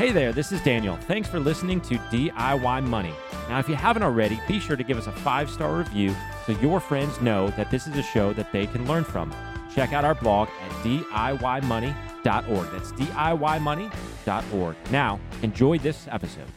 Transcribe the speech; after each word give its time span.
Hey 0.00 0.12
there, 0.12 0.32
this 0.32 0.50
is 0.50 0.62
Daniel. 0.62 0.96
Thanks 0.96 1.28
for 1.28 1.38
listening 1.38 1.78
to 1.82 1.96
DIY 1.96 2.86
Money. 2.86 3.12
Now, 3.50 3.58
if 3.58 3.68
you 3.68 3.74
haven't 3.74 4.02
already, 4.02 4.40
be 4.48 4.58
sure 4.58 4.74
to 4.74 4.82
give 4.82 4.96
us 4.96 5.06
a 5.06 5.12
five 5.12 5.50
star 5.50 5.76
review 5.76 6.16
so 6.46 6.52
your 6.52 6.80
friends 6.80 7.20
know 7.20 7.48
that 7.48 7.70
this 7.70 7.86
is 7.86 7.94
a 7.98 8.02
show 8.02 8.32
that 8.32 8.50
they 8.50 8.66
can 8.66 8.88
learn 8.88 9.04
from. 9.04 9.30
Check 9.74 9.92
out 9.92 10.06
our 10.06 10.14
blog 10.14 10.48
at 10.62 10.70
DIYmoney.org. 10.82 12.70
That's 12.70 12.92
DIYmoney.org. 12.92 14.76
Now, 14.90 15.20
enjoy 15.42 15.76
this 15.76 16.08
episode. 16.10 16.48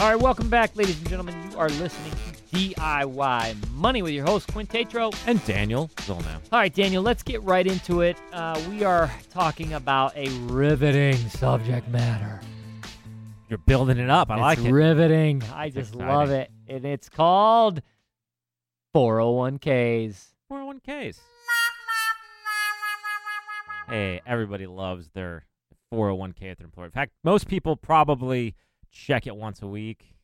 All 0.00 0.10
right, 0.10 0.20
welcome 0.20 0.50
back, 0.50 0.74
ladies 0.74 0.98
and 0.98 1.08
gentlemen. 1.08 1.36
You 1.52 1.56
are 1.56 1.68
listening 1.68 2.10
DIY 2.52 3.70
Money 3.72 4.02
with 4.02 4.12
your 4.12 4.24
host, 4.24 4.48
Quintetro. 4.48 5.14
And 5.26 5.44
Daniel 5.44 5.88
Zolnow. 5.96 6.40
All 6.52 6.58
right, 6.58 6.72
Daniel, 6.72 7.02
let's 7.02 7.22
get 7.22 7.42
right 7.42 7.66
into 7.66 8.00
it. 8.00 8.16
Uh, 8.32 8.60
we 8.68 8.84
are 8.84 9.10
talking 9.30 9.74
about 9.74 10.16
a 10.16 10.28
riveting 10.46 11.16
subject 11.16 11.88
matter. 11.88 12.40
You're 13.48 13.58
building 13.58 13.98
it 13.98 14.10
up. 14.10 14.30
I 14.30 14.34
it's 14.34 14.42
like 14.42 14.58
it. 14.58 14.72
riveting. 14.72 15.42
I 15.54 15.70
just 15.70 15.94
exciting. 15.94 16.06
love 16.06 16.30
it. 16.30 16.50
And 16.68 16.84
it's 16.84 17.08
called 17.08 17.82
401ks. 18.94 20.26
401ks. 20.52 21.18
Hey, 23.88 24.20
everybody 24.26 24.66
loves 24.66 25.08
their 25.14 25.46
401k 25.92 26.50
at 26.50 26.58
their 26.58 26.66
employer. 26.66 26.86
In 26.86 26.92
fact, 26.92 27.12
most 27.24 27.48
people 27.48 27.74
probably 27.76 28.54
check 28.90 29.26
it 29.26 29.34
once 29.34 29.62
a 29.62 29.66
week, 29.66 30.14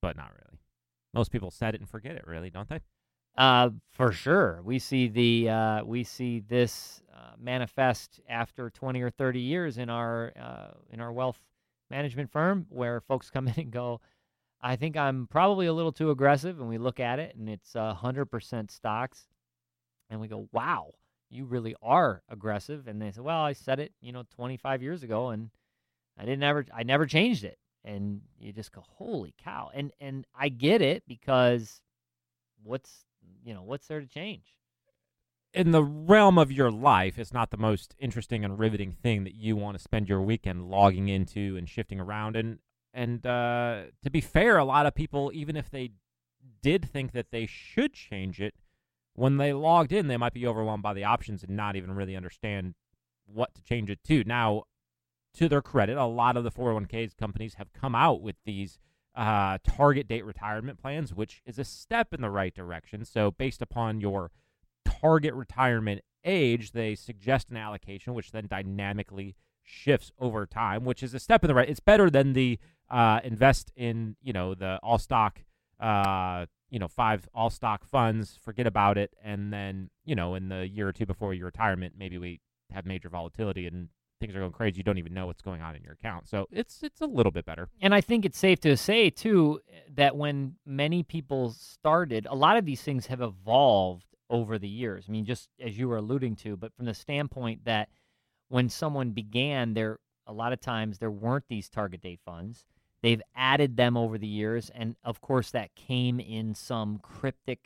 but 0.00 0.16
not 0.16 0.30
really. 0.30 0.51
Most 1.14 1.30
people 1.30 1.50
set 1.50 1.74
it 1.74 1.80
and 1.80 1.88
forget 1.88 2.16
it, 2.16 2.26
really, 2.26 2.50
don't 2.50 2.68
they? 2.68 2.80
Uh, 3.36 3.70
for 3.90 4.12
sure. 4.12 4.60
We 4.62 4.78
see 4.78 5.08
the 5.08 5.48
uh, 5.48 5.84
we 5.84 6.04
see 6.04 6.40
this 6.40 7.02
uh, 7.14 7.32
manifest 7.38 8.20
after 8.28 8.68
20 8.70 9.00
or 9.00 9.10
30 9.10 9.40
years 9.40 9.78
in 9.78 9.88
our 9.88 10.32
uh, 10.38 10.74
in 10.90 11.00
our 11.00 11.12
wealth 11.12 11.38
management 11.90 12.30
firm, 12.30 12.66
where 12.68 13.00
folks 13.00 13.30
come 13.30 13.48
in 13.48 13.54
and 13.56 13.70
go, 13.70 14.00
"I 14.60 14.76
think 14.76 14.96
I'm 14.96 15.26
probably 15.28 15.66
a 15.66 15.72
little 15.72 15.92
too 15.92 16.10
aggressive," 16.10 16.60
and 16.60 16.68
we 16.68 16.78
look 16.78 17.00
at 17.00 17.18
it, 17.18 17.34
and 17.36 17.48
it's 17.48 17.74
uh, 17.74 17.94
100% 17.94 18.70
stocks, 18.70 19.26
and 20.10 20.20
we 20.20 20.28
go, 20.28 20.48
"Wow, 20.52 20.92
you 21.30 21.46
really 21.46 21.74
are 21.82 22.22
aggressive." 22.28 22.86
And 22.86 23.00
they 23.00 23.12
say, 23.12 23.22
"Well, 23.22 23.40
I 23.40 23.54
said 23.54 23.80
it, 23.80 23.92
you 24.02 24.12
know, 24.12 24.24
25 24.34 24.82
years 24.82 25.02
ago, 25.02 25.30
and 25.30 25.50
I 26.18 26.26
didn't 26.26 26.42
ever, 26.42 26.66
I 26.74 26.82
never 26.82 27.06
changed 27.06 27.44
it." 27.44 27.58
And 27.84 28.20
you 28.38 28.52
just 28.52 28.72
go, 28.72 28.84
"Holy 28.96 29.34
cow!" 29.42 29.70
And 29.74 29.92
and 30.00 30.24
I 30.34 30.48
get 30.48 30.82
it 30.82 31.02
because 31.06 31.80
what's 32.62 33.04
you 33.44 33.54
know 33.54 33.62
what's 33.62 33.88
there 33.88 34.00
to 34.00 34.06
change 34.06 34.54
in 35.54 35.70
the 35.70 35.82
realm 35.82 36.38
of 36.38 36.50
your 36.50 36.70
life, 36.70 37.18
it's 37.18 37.32
not 37.32 37.50
the 37.50 37.56
most 37.56 37.94
interesting 37.98 38.44
and 38.44 38.58
riveting 38.58 38.92
thing 38.92 39.24
that 39.24 39.34
you 39.34 39.56
want 39.56 39.76
to 39.76 39.82
spend 39.82 40.08
your 40.08 40.20
weekend 40.20 40.70
logging 40.70 41.08
into 41.08 41.56
and 41.56 41.68
shifting 41.68 42.00
around. 42.00 42.36
And 42.36 42.58
and 42.94 43.26
uh, 43.26 43.84
to 44.02 44.10
be 44.10 44.20
fair, 44.20 44.58
a 44.58 44.64
lot 44.64 44.86
of 44.86 44.94
people, 44.94 45.30
even 45.34 45.56
if 45.56 45.70
they 45.70 45.92
did 46.62 46.84
think 46.84 47.12
that 47.12 47.30
they 47.30 47.46
should 47.46 47.92
change 47.92 48.40
it, 48.40 48.54
when 49.14 49.36
they 49.36 49.52
logged 49.52 49.92
in, 49.92 50.08
they 50.08 50.16
might 50.16 50.34
be 50.34 50.46
overwhelmed 50.46 50.82
by 50.82 50.94
the 50.94 51.04
options 51.04 51.42
and 51.42 51.56
not 51.56 51.76
even 51.76 51.92
really 51.92 52.16
understand 52.16 52.74
what 53.26 53.54
to 53.54 53.62
change 53.62 53.88
it 53.90 54.02
to. 54.04 54.24
Now, 54.24 54.64
to 55.34 55.48
their 55.48 55.62
credit, 55.62 55.96
a 55.96 56.04
lot 56.04 56.36
of 56.36 56.44
the 56.44 56.50
401k 56.50 57.16
companies 57.16 57.54
have 57.54 57.72
come 57.72 57.94
out 57.94 58.20
with 58.20 58.36
these 58.44 58.78
uh, 59.14 59.58
target 59.64 60.08
date 60.08 60.24
retirement 60.24 60.80
plans, 60.80 61.14
which 61.14 61.42
is 61.44 61.58
a 61.58 61.64
step 61.64 62.14
in 62.14 62.20
the 62.20 62.30
right 62.30 62.54
direction. 62.54 63.04
So, 63.04 63.30
based 63.30 63.62
upon 63.62 64.00
your 64.00 64.30
target 64.84 65.34
retirement 65.34 66.02
age, 66.24 66.72
they 66.72 66.94
suggest 66.94 67.50
an 67.50 67.56
allocation, 67.56 68.14
which 68.14 68.32
then 68.32 68.46
dynamically 68.46 69.36
shifts 69.62 70.12
over 70.18 70.46
time, 70.46 70.84
which 70.84 71.02
is 71.02 71.14
a 71.14 71.20
step 71.20 71.44
in 71.44 71.48
the 71.48 71.54
right. 71.54 71.68
It's 71.68 71.80
better 71.80 72.10
than 72.10 72.32
the 72.32 72.58
uh, 72.90 73.20
invest 73.24 73.72
in 73.76 74.16
you 74.22 74.32
know 74.32 74.54
the 74.54 74.78
all 74.82 74.98
stock, 74.98 75.40
uh, 75.80 76.46
you 76.70 76.78
know 76.78 76.88
five 76.88 77.28
all 77.34 77.50
stock 77.50 77.84
funds, 77.84 78.38
forget 78.42 78.66
about 78.66 78.98
it, 78.98 79.14
and 79.22 79.52
then 79.52 79.90
you 80.04 80.14
know 80.14 80.34
in 80.34 80.48
the 80.48 80.68
year 80.68 80.88
or 80.88 80.92
two 80.92 81.06
before 81.06 81.34
your 81.34 81.46
retirement, 81.46 81.94
maybe 81.98 82.18
we 82.18 82.40
have 82.70 82.86
major 82.86 83.08
volatility 83.08 83.66
and 83.66 83.88
things 84.22 84.36
are 84.36 84.40
going 84.40 84.52
crazy. 84.52 84.78
You 84.78 84.84
don't 84.84 84.98
even 84.98 85.12
know 85.12 85.26
what's 85.26 85.42
going 85.42 85.60
on 85.60 85.74
in 85.76 85.82
your 85.82 85.94
account. 85.94 86.28
So 86.28 86.46
it's 86.52 86.82
it's 86.82 87.00
a 87.00 87.06
little 87.06 87.32
bit 87.32 87.44
better. 87.44 87.68
and 87.80 87.94
i 87.94 88.00
think 88.00 88.24
it's 88.24 88.38
safe 88.38 88.60
to 88.60 88.76
say 88.76 89.10
too 89.10 89.60
that 89.94 90.16
when 90.16 90.54
many 90.64 91.02
people 91.02 91.50
started 91.50 92.26
a 92.30 92.34
lot 92.34 92.56
of 92.56 92.64
these 92.64 92.80
things 92.82 93.06
have 93.06 93.20
evolved 93.20 94.06
over 94.30 94.58
the 94.58 94.68
years 94.68 95.04
i 95.08 95.12
mean 95.12 95.24
just 95.24 95.48
as 95.60 95.76
you 95.78 95.88
were 95.88 95.96
alluding 95.96 96.36
to 96.36 96.56
but 96.56 96.72
from 96.74 96.86
the 96.86 96.94
standpoint 96.94 97.64
that 97.64 97.88
when 98.48 98.68
someone 98.68 99.10
began 99.10 99.74
there 99.74 99.98
a 100.26 100.32
lot 100.32 100.52
of 100.52 100.60
times 100.60 100.98
there 100.98 101.10
weren't 101.10 101.44
these 101.48 101.68
target 101.68 102.00
date 102.00 102.20
funds 102.24 102.64
they've 103.02 103.22
added 103.36 103.76
them 103.76 103.96
over 103.96 104.16
the 104.18 104.26
years 104.26 104.70
and 104.74 104.96
of 105.04 105.20
course 105.20 105.50
that 105.50 105.74
came 105.74 106.20
in 106.20 106.54
some 106.54 106.98
cryptic 107.02 107.58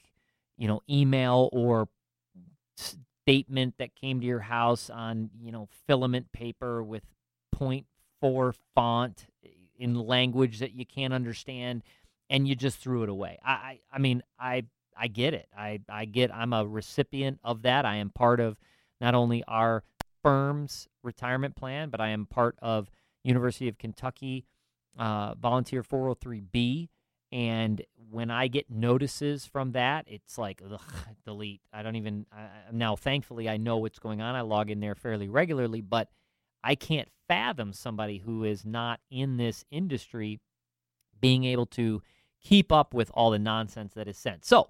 you 0.56 0.66
know 0.66 0.80
email 0.88 1.48
or 1.52 1.88
statement 3.26 3.74
that 3.78 3.94
came 3.96 4.20
to 4.20 4.26
your 4.26 4.40
house 4.40 4.88
on 4.88 5.30
you 5.42 5.50
know 5.50 5.68
filament 5.86 6.30
paper 6.32 6.82
with 6.82 7.02
0.4 7.56 8.54
font 8.74 9.26
in 9.78 9.94
language 9.94 10.60
that 10.60 10.72
you 10.72 10.86
can't 10.86 11.12
understand 11.12 11.82
and 12.30 12.46
you 12.46 12.54
just 12.54 12.78
threw 12.78 13.02
it 13.02 13.08
away. 13.08 13.38
I 13.44 13.50
i, 13.50 13.80
I 13.92 13.98
mean 13.98 14.22
i 14.38 14.64
i 14.96 15.08
get 15.08 15.34
it. 15.34 15.48
I 15.56 15.80
i 15.88 16.04
get 16.04 16.32
i'm 16.34 16.52
a 16.52 16.64
recipient 16.64 17.40
of 17.42 17.62
that. 17.62 17.84
I 17.84 17.96
am 17.96 18.10
part 18.10 18.40
of 18.40 18.56
not 19.00 19.14
only 19.14 19.42
our 19.48 19.82
firm's 20.22 20.88
retirement 21.04 21.54
plan 21.54 21.88
but 21.88 22.00
i 22.00 22.08
am 22.08 22.26
part 22.26 22.56
of 22.60 22.90
university 23.22 23.68
of 23.68 23.78
kentucky 23.78 24.44
uh, 24.98 25.34
volunteer 25.34 25.84
403b 25.84 26.88
and 27.32 27.82
when 28.10 28.30
I 28.30 28.48
get 28.48 28.70
notices 28.70 29.46
from 29.46 29.72
that, 29.72 30.06
it's 30.08 30.38
like 30.38 30.62
ugh, 30.64 30.80
delete. 31.24 31.60
I 31.72 31.82
don't 31.82 31.96
even 31.96 32.26
I, 32.32 32.48
now. 32.72 32.96
Thankfully, 32.96 33.48
I 33.48 33.56
know 33.56 33.78
what's 33.78 33.98
going 33.98 34.20
on. 34.20 34.34
I 34.34 34.42
log 34.42 34.70
in 34.70 34.80
there 34.80 34.94
fairly 34.94 35.28
regularly, 35.28 35.80
but 35.80 36.08
I 36.62 36.74
can't 36.74 37.08
fathom 37.28 37.72
somebody 37.72 38.18
who 38.18 38.44
is 38.44 38.64
not 38.64 39.00
in 39.10 39.36
this 39.36 39.64
industry 39.70 40.40
being 41.20 41.44
able 41.44 41.66
to 41.66 42.02
keep 42.40 42.70
up 42.70 42.94
with 42.94 43.10
all 43.14 43.30
the 43.30 43.38
nonsense 43.38 43.94
that 43.94 44.08
is 44.08 44.16
sent. 44.16 44.44
So, 44.44 44.68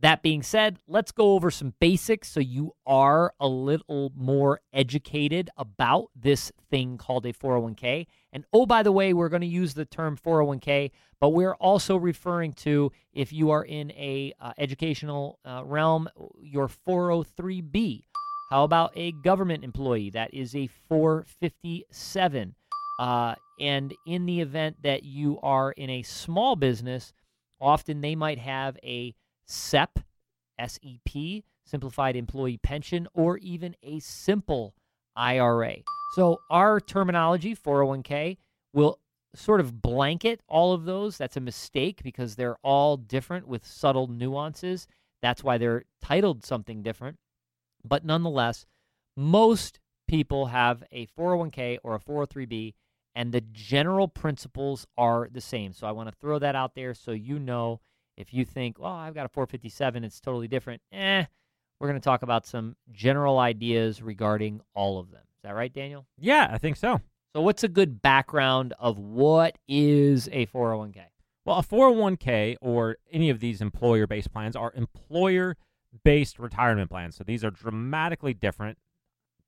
that 0.00 0.22
being 0.22 0.42
said, 0.42 0.78
let's 0.86 1.12
go 1.12 1.32
over 1.32 1.50
some 1.50 1.74
basics 1.80 2.28
so 2.28 2.40
you 2.40 2.74
are 2.86 3.32
a 3.40 3.48
little 3.48 4.12
more 4.16 4.60
educated 4.72 5.48
about 5.56 6.10
this 6.14 6.52
thing 6.70 6.98
called 6.98 7.24
a 7.26 7.32
401k. 7.32 8.06
And 8.32 8.44
oh, 8.52 8.66
by 8.66 8.82
the 8.82 8.92
way, 8.92 9.14
we're 9.14 9.28
going 9.28 9.42
to 9.42 9.46
use 9.46 9.74
the 9.74 9.84
term 9.84 10.16
401k, 10.16 10.90
but 11.20 11.30
we're 11.30 11.54
also 11.54 11.96
referring 11.96 12.52
to 12.54 12.92
if 13.12 13.32
you 13.32 13.50
are 13.50 13.64
in 13.64 13.92
a 13.92 14.34
uh, 14.40 14.52
educational 14.58 15.38
uh, 15.44 15.62
realm, 15.64 16.08
your 16.42 16.68
403b. 16.68 18.02
How 18.50 18.64
about 18.64 18.92
a 18.96 19.12
government 19.12 19.64
employee? 19.64 20.10
That 20.10 20.34
is 20.34 20.54
a 20.54 20.66
457. 20.88 22.54
Uh, 22.98 23.34
and 23.58 23.94
in 24.06 24.26
the 24.26 24.40
event 24.40 24.82
that 24.82 25.02
you 25.04 25.38
are 25.42 25.72
in 25.72 25.88
a 25.88 26.02
small 26.02 26.56
business, 26.56 27.12
often 27.60 28.00
they 28.00 28.14
might 28.14 28.38
have 28.38 28.76
a 28.82 29.14
SEP, 29.46 30.00
SEP, 30.58 31.42
Simplified 31.64 32.16
Employee 32.16 32.58
Pension, 32.58 33.08
or 33.14 33.38
even 33.38 33.74
a 33.82 33.98
simple 34.00 34.74
IRA. 35.16 35.76
So 36.14 36.40
our 36.50 36.80
terminology, 36.80 37.56
401k, 37.56 38.36
will 38.72 38.98
sort 39.34 39.60
of 39.60 39.82
blanket 39.82 40.40
all 40.48 40.72
of 40.72 40.84
those. 40.84 41.18
That's 41.18 41.36
a 41.36 41.40
mistake 41.40 42.02
because 42.02 42.36
they're 42.36 42.58
all 42.62 42.96
different 42.96 43.48
with 43.48 43.66
subtle 43.66 44.06
nuances. 44.06 44.86
That's 45.22 45.42
why 45.42 45.58
they're 45.58 45.84
titled 46.02 46.44
something 46.44 46.82
different. 46.82 47.16
But 47.84 48.04
nonetheless, 48.04 48.66
most 49.16 49.80
people 50.06 50.46
have 50.46 50.84
a 50.92 51.06
401k 51.06 51.78
or 51.82 51.94
a 51.94 52.00
403b, 52.00 52.74
and 53.14 53.32
the 53.32 53.40
general 53.40 54.08
principles 54.08 54.86
are 54.96 55.28
the 55.30 55.40
same. 55.40 55.72
So 55.72 55.86
I 55.86 55.92
want 55.92 56.08
to 56.08 56.16
throw 56.20 56.38
that 56.38 56.54
out 56.54 56.74
there 56.74 56.94
so 56.94 57.12
you 57.12 57.38
know 57.38 57.80
if 58.16 58.32
you 58.32 58.44
think, 58.44 58.78
well, 58.78 58.92
I've 58.92 59.14
got 59.14 59.26
a 59.26 59.28
457, 59.28 60.04
it's 60.04 60.20
totally 60.20 60.48
different. 60.48 60.82
Eh, 60.92 61.24
we're 61.80 61.88
going 61.88 62.00
to 62.00 62.04
talk 62.04 62.22
about 62.22 62.46
some 62.46 62.76
general 62.92 63.38
ideas 63.38 64.02
regarding 64.02 64.60
all 64.74 64.98
of 64.98 65.10
them. 65.10 65.22
Is 65.36 65.42
that 65.42 65.54
right, 65.54 65.72
Daniel? 65.72 66.06
Yeah, 66.18 66.48
I 66.50 66.58
think 66.58 66.76
so. 66.76 67.00
So, 67.34 67.42
what's 67.42 67.64
a 67.64 67.68
good 67.68 68.00
background 68.00 68.74
of 68.78 68.98
what 68.98 69.58
is 69.66 70.28
a 70.32 70.46
401k? 70.46 71.02
Well, 71.44 71.58
a 71.58 71.62
401k 71.62 72.56
or 72.60 72.96
any 73.12 73.28
of 73.28 73.40
these 73.40 73.60
employer 73.60 74.06
based 74.06 74.32
plans 74.32 74.56
are 74.56 74.72
employer 74.74 75.56
based 76.02 76.38
retirement 76.38 76.90
plans. 76.90 77.16
So 77.16 77.24
these 77.24 77.44
are 77.44 77.50
dramatically 77.50 78.34
different. 78.34 78.78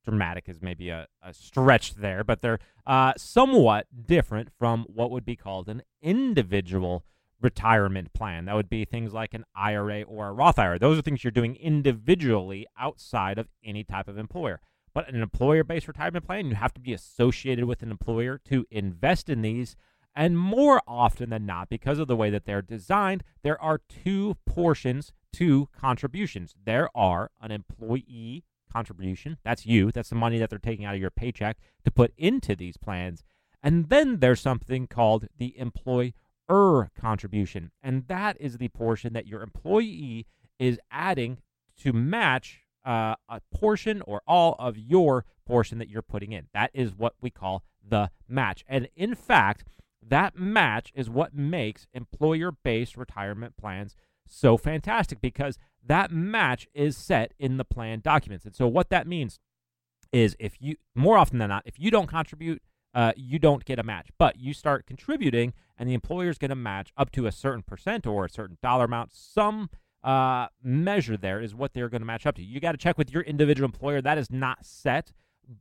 Dramatic 0.04 0.48
is 0.48 0.62
maybe 0.62 0.90
a, 0.90 1.08
a 1.22 1.32
stretch 1.32 1.94
there, 1.94 2.22
but 2.22 2.40
they're 2.40 2.60
uh, 2.86 3.14
somewhat 3.16 3.86
different 4.06 4.50
from 4.56 4.84
what 4.84 5.10
would 5.10 5.24
be 5.24 5.36
called 5.36 5.68
an 5.68 5.82
individual 6.00 7.02
retirement 7.40 8.12
plan. 8.12 8.46
That 8.46 8.54
would 8.54 8.68
be 8.68 8.84
things 8.84 9.12
like 9.12 9.34
an 9.34 9.44
IRA 9.54 10.02
or 10.02 10.28
a 10.28 10.32
Roth 10.32 10.58
IRA. 10.58 10.78
Those 10.78 10.98
are 10.98 11.02
things 11.02 11.24
you're 11.24 11.30
doing 11.30 11.56
individually 11.56 12.66
outside 12.78 13.38
of 13.38 13.48
any 13.64 13.84
type 13.84 14.08
of 14.08 14.18
employer. 14.18 14.60
But 14.94 15.08
an 15.08 15.20
employer 15.20 15.62
based 15.62 15.88
retirement 15.88 16.24
plan, 16.24 16.46
you 16.46 16.54
have 16.54 16.72
to 16.74 16.80
be 16.80 16.92
associated 16.92 17.66
with 17.66 17.82
an 17.82 17.90
employer 17.90 18.40
to 18.46 18.66
invest 18.70 19.28
in 19.28 19.42
these. 19.42 19.76
And 20.14 20.38
more 20.38 20.80
often 20.88 21.28
than 21.28 21.44
not, 21.44 21.68
because 21.68 21.98
of 21.98 22.08
the 22.08 22.16
way 22.16 22.30
that 22.30 22.46
they're 22.46 22.62
designed, 22.62 23.22
there 23.42 23.60
are 23.60 23.82
two 23.88 24.38
portions 24.46 25.12
to 25.34 25.68
contributions. 25.78 26.54
There 26.64 26.88
are 26.96 27.30
an 27.42 27.50
employee 27.50 28.44
contribution, 28.72 29.36
that's 29.44 29.66
you, 29.66 29.92
that's 29.92 30.08
the 30.08 30.14
money 30.14 30.38
that 30.38 30.50
they're 30.50 30.58
taking 30.58 30.86
out 30.86 30.94
of 30.94 31.00
your 31.00 31.10
paycheck 31.10 31.58
to 31.84 31.90
put 31.90 32.12
into 32.16 32.56
these 32.56 32.78
plans. 32.78 33.22
And 33.62 33.88
then 33.88 34.20
there's 34.20 34.40
something 34.40 34.86
called 34.86 35.28
the 35.36 35.54
employer 36.48 36.90
contribution. 36.98 37.70
And 37.82 38.06
that 38.08 38.36
is 38.40 38.58
the 38.58 38.68
portion 38.68 39.12
that 39.12 39.26
your 39.26 39.42
employee 39.42 40.26
is 40.58 40.78
adding 40.90 41.38
to 41.82 41.92
match 41.92 42.60
uh, 42.84 43.16
a 43.28 43.40
portion 43.52 44.02
or 44.02 44.22
all 44.26 44.54
of 44.58 44.78
your 44.78 45.24
portion 45.46 45.78
that 45.78 45.88
you're 45.88 46.02
putting 46.02 46.32
in. 46.32 46.46
That 46.54 46.70
is 46.72 46.94
what 46.94 47.14
we 47.20 47.30
call 47.30 47.64
the 47.86 48.10
match. 48.28 48.64
And 48.68 48.88
in 48.96 49.14
fact, 49.14 49.64
that 50.08 50.38
match 50.38 50.92
is 50.94 51.10
what 51.10 51.34
makes 51.34 51.86
employer 51.92 52.52
based 52.52 52.96
retirement 52.96 53.56
plans 53.56 53.96
so 54.28 54.56
fantastic 54.56 55.20
because 55.20 55.58
that 55.84 56.10
match 56.10 56.66
is 56.74 56.96
set 56.96 57.32
in 57.38 57.56
the 57.56 57.64
plan 57.64 58.00
documents. 58.00 58.44
And 58.44 58.54
so, 58.54 58.66
what 58.66 58.90
that 58.90 59.06
means 59.06 59.38
is 60.12 60.36
if 60.38 60.56
you, 60.60 60.76
more 60.94 61.18
often 61.18 61.38
than 61.38 61.48
not, 61.48 61.62
if 61.64 61.78
you 61.78 61.90
don't 61.90 62.06
contribute, 62.06 62.62
uh, 62.96 63.12
you 63.14 63.38
don't 63.38 63.66
get 63.66 63.78
a 63.78 63.82
match. 63.82 64.08
But 64.18 64.40
you 64.40 64.54
start 64.54 64.86
contributing, 64.86 65.52
and 65.76 65.86
the 65.86 65.92
employer 65.94 66.30
is 66.30 66.38
going 66.38 66.48
to 66.48 66.56
match 66.56 66.92
up 66.96 67.12
to 67.12 67.26
a 67.26 67.32
certain 67.32 67.62
percent 67.62 68.06
or 68.06 68.24
a 68.24 68.30
certain 68.30 68.56
dollar 68.62 68.86
amount. 68.86 69.12
Some 69.12 69.68
uh, 70.02 70.46
measure 70.62 71.18
there 71.18 71.40
is 71.40 71.54
what 71.54 71.74
they're 71.74 71.90
going 71.90 72.00
to 72.00 72.06
match 72.06 72.24
up 72.24 72.36
to. 72.36 72.42
You 72.42 72.58
got 72.58 72.72
to 72.72 72.78
check 72.78 72.96
with 72.96 73.12
your 73.12 73.22
individual 73.22 73.66
employer. 73.66 74.00
That 74.00 74.16
is 74.16 74.30
not 74.30 74.64
set 74.64 75.12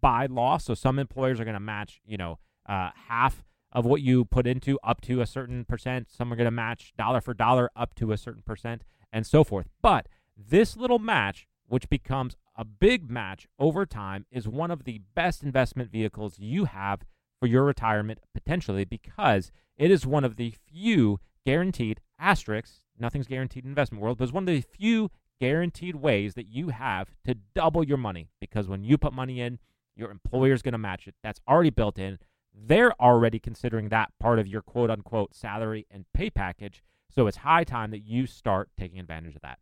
by 0.02 0.28
law. 0.28 0.58
So 0.58 0.74
some 0.74 0.98
employers 0.98 1.42
are 1.42 1.44
going 1.44 1.56
to 1.56 1.60
match, 1.60 2.00
you 2.06 2.16
know, 2.16 2.40
uh, 2.68 2.92
half 3.10 3.44
of 3.74 3.86
what 3.86 4.02
you 4.02 4.24
put 4.24 4.48
into 4.48 4.80
up 4.82 5.02
to 5.02 5.20
a 5.20 5.26
certain 5.26 5.66
percent. 5.66 6.08
Some 6.10 6.32
are 6.32 6.38
going 6.38 6.46
to 6.46 6.52
match 6.52 6.94
dollar 6.98 7.20
for 7.20 7.34
dollar 7.34 7.70
up 7.76 7.96
to 7.96 8.14
a 8.14 8.18
certain 8.18 8.44
percent, 8.44 8.86
and 9.12 9.28
so 9.28 9.44
forth. 9.44 9.68
But 9.82 10.08
this 10.38 10.78
little 10.78 11.00
match, 11.00 11.50
which 11.68 11.90
becomes 11.90 12.38
a 12.56 12.64
big 12.64 13.12
match 13.12 13.46
over 13.60 13.86
time, 13.86 14.26
is 14.32 14.48
one 14.48 14.72
of 14.72 14.86
the 14.86 15.02
best 15.16 15.44
investment 15.44 15.92
vehicles 15.92 16.40
you 16.40 16.64
have 16.64 17.02
for 17.40 17.48
your 17.48 17.64
retirement 17.64 18.20
potentially 18.34 18.86
because 18.86 19.52
it 19.78 19.92
is 19.92 20.06
one 20.06 20.24
of 20.24 20.36
the 20.36 20.54
few 20.72 21.20
guaranteed 21.46 22.00
asterisks 22.20 22.82
Nothing's 22.98 23.28
guaranteed 23.28 23.66
in 23.66 23.72
investment 23.72 24.02
world, 24.02 24.18
but 24.18 24.26
it's 24.26 24.34
one 24.34 24.44
of 24.44 24.48
the 24.48 24.62
few 24.62 25.12
guaranteed 25.40 25.96
ways 25.96 26.36
that 26.36 26.48
you 26.48 26.70
have 26.70 27.10
to 27.26 27.36
double 27.54 27.84
your 27.84 27.98
money 27.98 28.30
because 28.40 28.68
when 28.68 28.84
you 28.84 28.98
put 28.98 29.14
money 29.14 29.42
in, 29.42 29.60
your 29.96 30.12
employer's 30.12 30.62
going 30.62 30.74
to 30.74 30.78
match 30.78 31.08
it. 31.08 31.16
That's 31.24 31.42
already 31.48 31.70
built 31.70 32.00
in. 32.00 32.20
They're 32.54 32.94
already 33.02 33.40
considering 33.40 33.90
that 33.90 34.12
part 34.20 34.40
of 34.40 34.48
your 34.48 34.62
quote 34.62 34.90
unquote 34.90 35.36
salary 35.36 35.86
and 35.92 36.06
pay 36.14 36.30
package. 36.30 36.84
So 37.14 37.28
it's 37.28 37.38
high 37.38 37.66
time 37.66 37.92
that 37.92 38.06
you 38.06 38.28
start 38.28 38.70
taking 38.78 39.00
advantage 39.00 39.36
of 39.36 39.42
that. 39.42 39.60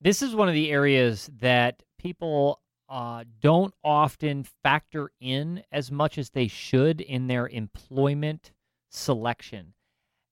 This 0.00 0.22
is 0.22 0.34
one 0.34 0.48
of 0.48 0.54
the 0.54 0.70
areas 0.70 1.28
that 1.40 1.82
people 1.98 2.60
uh, 2.88 3.24
don't 3.40 3.74
often 3.82 4.44
factor 4.62 5.10
in 5.20 5.62
as 5.72 5.90
much 5.90 6.18
as 6.18 6.30
they 6.30 6.48
should 6.48 7.00
in 7.00 7.26
their 7.26 7.48
employment 7.48 8.52
selection. 8.90 9.74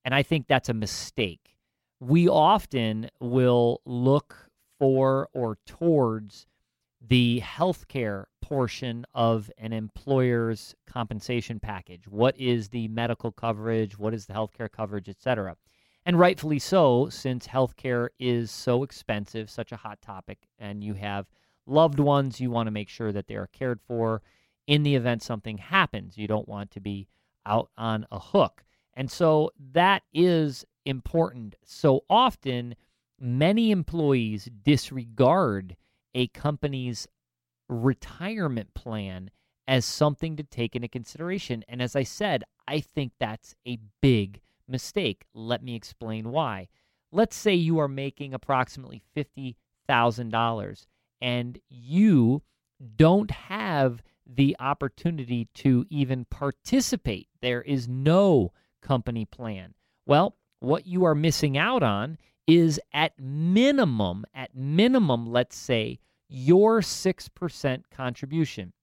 And 0.05 0.15
I 0.15 0.23
think 0.23 0.47
that's 0.47 0.69
a 0.69 0.75
mistake 0.75 1.55
we 2.01 2.29
often 2.29 3.09
will 3.21 3.81
look 3.87 4.51
for 4.79 5.29
or 5.33 5.59
towards 5.67 6.47
the 7.01 7.41
healthcare 7.43 8.25
portion 8.43 9.07
of 9.15 9.51
an 9.59 9.73
employer's 9.73 10.75
compensation 10.87 11.59
package. 11.61 12.07
What 12.07 12.39
is 12.39 12.69
the 12.69 12.89
medical 12.89 13.33
coverage? 13.33 13.99
What 13.99 14.13
is 14.13 14.27
the 14.27 14.35
healthcare 14.35 14.71
coverage, 14.71 15.09
et 15.09 15.21
cetera? 15.21 15.57
And 16.05 16.19
rightfully 16.19 16.59
so, 16.59 17.09
since 17.09 17.47
healthcare 17.47 18.09
is 18.19 18.51
so 18.51 18.83
expensive, 18.83 19.49
such 19.49 19.73
a 19.73 19.77
hot 19.77 20.03
topic, 20.03 20.39
and 20.59 20.85
you 20.85 20.95
have 20.95 21.27
loved 21.67 21.99
ones, 21.99 22.41
you 22.41 22.51
want 22.51 22.67
to 22.67 22.73
make 22.73 22.89
sure 22.89 23.13
that 23.13 23.27
they 23.27 23.37
are 23.37 23.49
cared 23.49 23.81
for 23.87 24.23
in 24.67 24.83
the 24.83 24.95
event 24.95 25.23
something 25.23 25.59
happens. 25.59 26.17
You 26.17 26.27
don't 26.27 26.49
want 26.49 26.71
to 26.73 26.81
be 26.81 27.09
out 27.47 27.71
on 27.77 28.07
a 28.11 28.19
hook. 28.19 28.65
And 28.95 29.11
so 29.11 29.51
that 29.73 30.03
is 30.13 30.65
important. 30.85 31.57
So 31.65 32.05
often, 32.09 32.77
many 33.21 33.71
employees 33.71 34.49
disregard 34.63 35.77
a 36.15 36.29
company's 36.29 37.09
retirement 37.69 38.73
plan 38.75 39.31
as 39.67 39.85
something 39.85 40.37
to 40.37 40.43
take 40.43 40.77
into 40.77 40.89
consideration. 40.89 41.65
And 41.69 41.83
as 41.83 41.97
I 41.97 42.03
said, 42.03 42.45
I 42.69 42.81
think 42.81 43.13
that's 43.19 43.55
a 43.67 43.79
big 44.01 44.41
mistake. 44.69 45.25
Let 45.35 45.63
me 45.63 45.75
explain 45.75 46.31
why. 46.31 46.69
Let's 47.11 47.37
say 47.37 47.55
you 47.55 47.79
are 47.79 47.89
making 47.89 48.35
approximately 48.35 49.03
$50,000 49.17 50.87
and 51.25 51.59
you 51.71 52.43
don't 52.97 53.31
have 53.31 54.03
the 54.27 54.55
opportunity 54.61 55.49
to 55.55 55.87
even 55.89 56.27
participate. 56.27 57.29
There 57.41 57.63
is 57.63 57.89
no 57.89 58.53
company 58.83 59.25
plan. 59.25 59.73
Well, 60.07 60.37
what 60.61 60.87
you 60.87 61.05
are 61.07 61.15
missing 61.15 61.57
out 61.57 61.83
on 61.83 62.19
is 62.47 62.79
at 62.93 63.19
minimum, 63.19 64.27
at 64.35 64.55
minimum, 64.55 65.27
let's 65.27 65.57
say, 65.57 65.99
your 66.29 66.83
6% 66.83 67.83
contribution. 67.91 68.75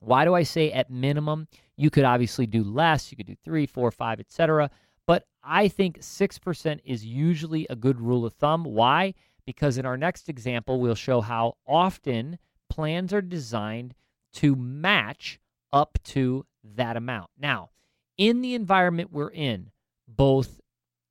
Why 0.00 0.24
do 0.24 0.34
I 0.34 0.44
say 0.44 0.70
at 0.70 0.88
minimum? 0.88 1.48
You 1.76 1.90
could 1.90 2.04
obviously 2.04 2.46
do 2.46 2.62
less, 2.62 3.10
you 3.10 3.16
could 3.16 3.26
do 3.26 3.36
three, 3.44 3.66
four, 3.66 3.90
five, 3.90 4.20
etc. 4.20 4.70
But 5.08 5.26
I 5.42 5.66
think 5.66 5.98
6% 5.98 6.80
is 6.84 7.04
usually 7.04 7.66
a 7.68 7.74
good 7.74 8.00
rule 8.00 8.24
of 8.24 8.34
thumb. 8.34 8.62
Why? 8.62 9.14
Because 9.46 9.78
in 9.78 9.86
our 9.86 9.96
next 9.96 10.28
example, 10.28 10.80
we'll 10.80 10.94
show 10.94 11.20
how 11.20 11.56
often 11.66 12.38
plans 12.70 13.12
are 13.12 13.22
designed 13.22 13.94
to 14.34 14.56
match 14.56 15.40
up 15.72 15.98
to 16.04 16.46
that 16.62 16.96
amount. 16.96 17.30
Now, 17.38 17.70
in 18.16 18.40
the 18.40 18.54
environment 18.54 19.12
we're 19.12 19.30
in, 19.30 19.70
both 20.06 20.60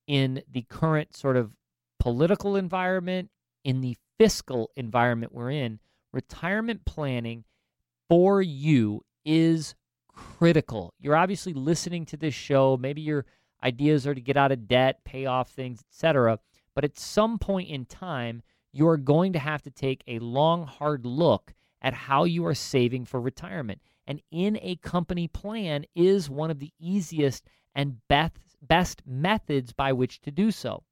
in 0.07 0.43
the 0.49 0.63
current 0.63 1.15
sort 1.15 1.37
of 1.37 1.51
political 1.99 2.55
environment, 2.55 3.29
in 3.63 3.81
the 3.81 3.97
fiscal 4.17 4.71
environment 4.75 5.33
we're 5.33 5.51
in, 5.51 5.79
retirement 6.13 6.85
planning 6.85 7.43
for 8.09 8.41
you 8.41 9.01
is 9.25 9.75
critical. 10.07 10.93
You're 10.99 11.15
obviously 11.15 11.53
listening 11.53 12.05
to 12.07 12.17
this 12.17 12.33
show. 12.33 12.77
Maybe 12.77 13.01
your 13.01 13.25
ideas 13.63 14.07
are 14.07 14.15
to 14.15 14.21
get 14.21 14.37
out 14.37 14.51
of 14.51 14.67
debt, 14.67 15.03
pay 15.03 15.25
off 15.25 15.51
things, 15.51 15.83
etc. 15.91 16.39
But 16.75 16.83
at 16.83 16.97
some 16.97 17.37
point 17.37 17.69
in 17.69 17.85
time, 17.85 18.43
you're 18.71 18.97
going 18.97 19.33
to 19.33 19.39
have 19.39 19.61
to 19.63 19.71
take 19.71 20.03
a 20.07 20.19
long, 20.19 20.65
hard 20.65 21.05
look 21.05 21.53
at 21.81 21.93
how 21.93 22.23
you 22.23 22.45
are 22.45 22.55
saving 22.55 23.05
for 23.05 23.19
retirement. 23.19 23.81
And 24.07 24.21
in 24.31 24.57
a 24.61 24.77
company 24.77 25.27
plan 25.27 25.85
is 25.95 26.29
one 26.29 26.51
of 26.51 26.59
the 26.59 26.71
easiest 26.79 27.47
and 27.75 27.97
best 28.07 28.37
best 28.61 29.01
methods 29.05 29.73
by 29.73 29.91
which 29.91 30.21
to 30.21 30.31
do 30.31 30.51
so. 30.51 30.83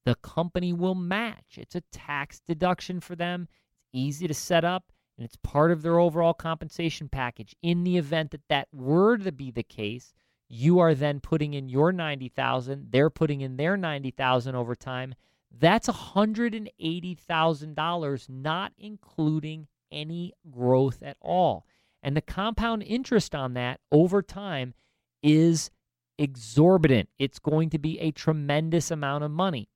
the 0.03 0.15
company 0.15 0.73
will 0.73 0.95
match. 0.95 1.57
It's 1.57 1.75
a 1.75 1.83
tax 1.93 2.41
deduction 2.45 2.99
for 2.99 3.15
them. 3.15 3.47
Easy 3.93 4.27
to 4.27 4.33
set 4.33 4.63
up 4.63 4.91
and 5.17 5.25
it's 5.27 5.35
part 5.43 5.71
of 5.71 5.81
their 5.83 5.99
overall 5.99 6.33
compensation 6.33 7.07
package. 7.07 7.55
In 7.61 7.83
the 7.83 7.97
event 7.97 8.31
that 8.31 8.47
that 8.49 8.69
were 8.73 9.17
to 9.17 9.31
be 9.31 9.51
the 9.51 9.61
case, 9.61 10.15
you 10.49 10.79
are 10.79 10.95
then 10.95 11.19
putting 11.19 11.53
in 11.53 11.69
your 11.69 11.91
90,000, 11.91 12.87
they're 12.89 13.11
putting 13.11 13.41
in 13.41 13.55
their 13.55 13.77
90,000 13.77 14.55
over 14.55 14.75
time. 14.75 15.13
That's 15.55 15.87
$180,000 15.87 18.29
not 18.29 18.73
including 18.77 19.67
any 19.91 20.33
growth 20.49 21.03
at 21.03 21.17
all. 21.21 21.67
And 22.01 22.17
the 22.17 22.21
compound 22.21 22.81
interest 22.83 23.35
on 23.35 23.53
that 23.53 23.79
over 23.91 24.23
time 24.23 24.73
is 25.21 25.69
exorbitant. 26.17 27.09
It's 27.19 27.37
going 27.37 27.69
to 27.69 27.77
be 27.77 27.99
a 27.99 28.09
tremendous 28.11 28.89
amount 28.89 29.23
of 29.23 29.29
money. 29.31 29.69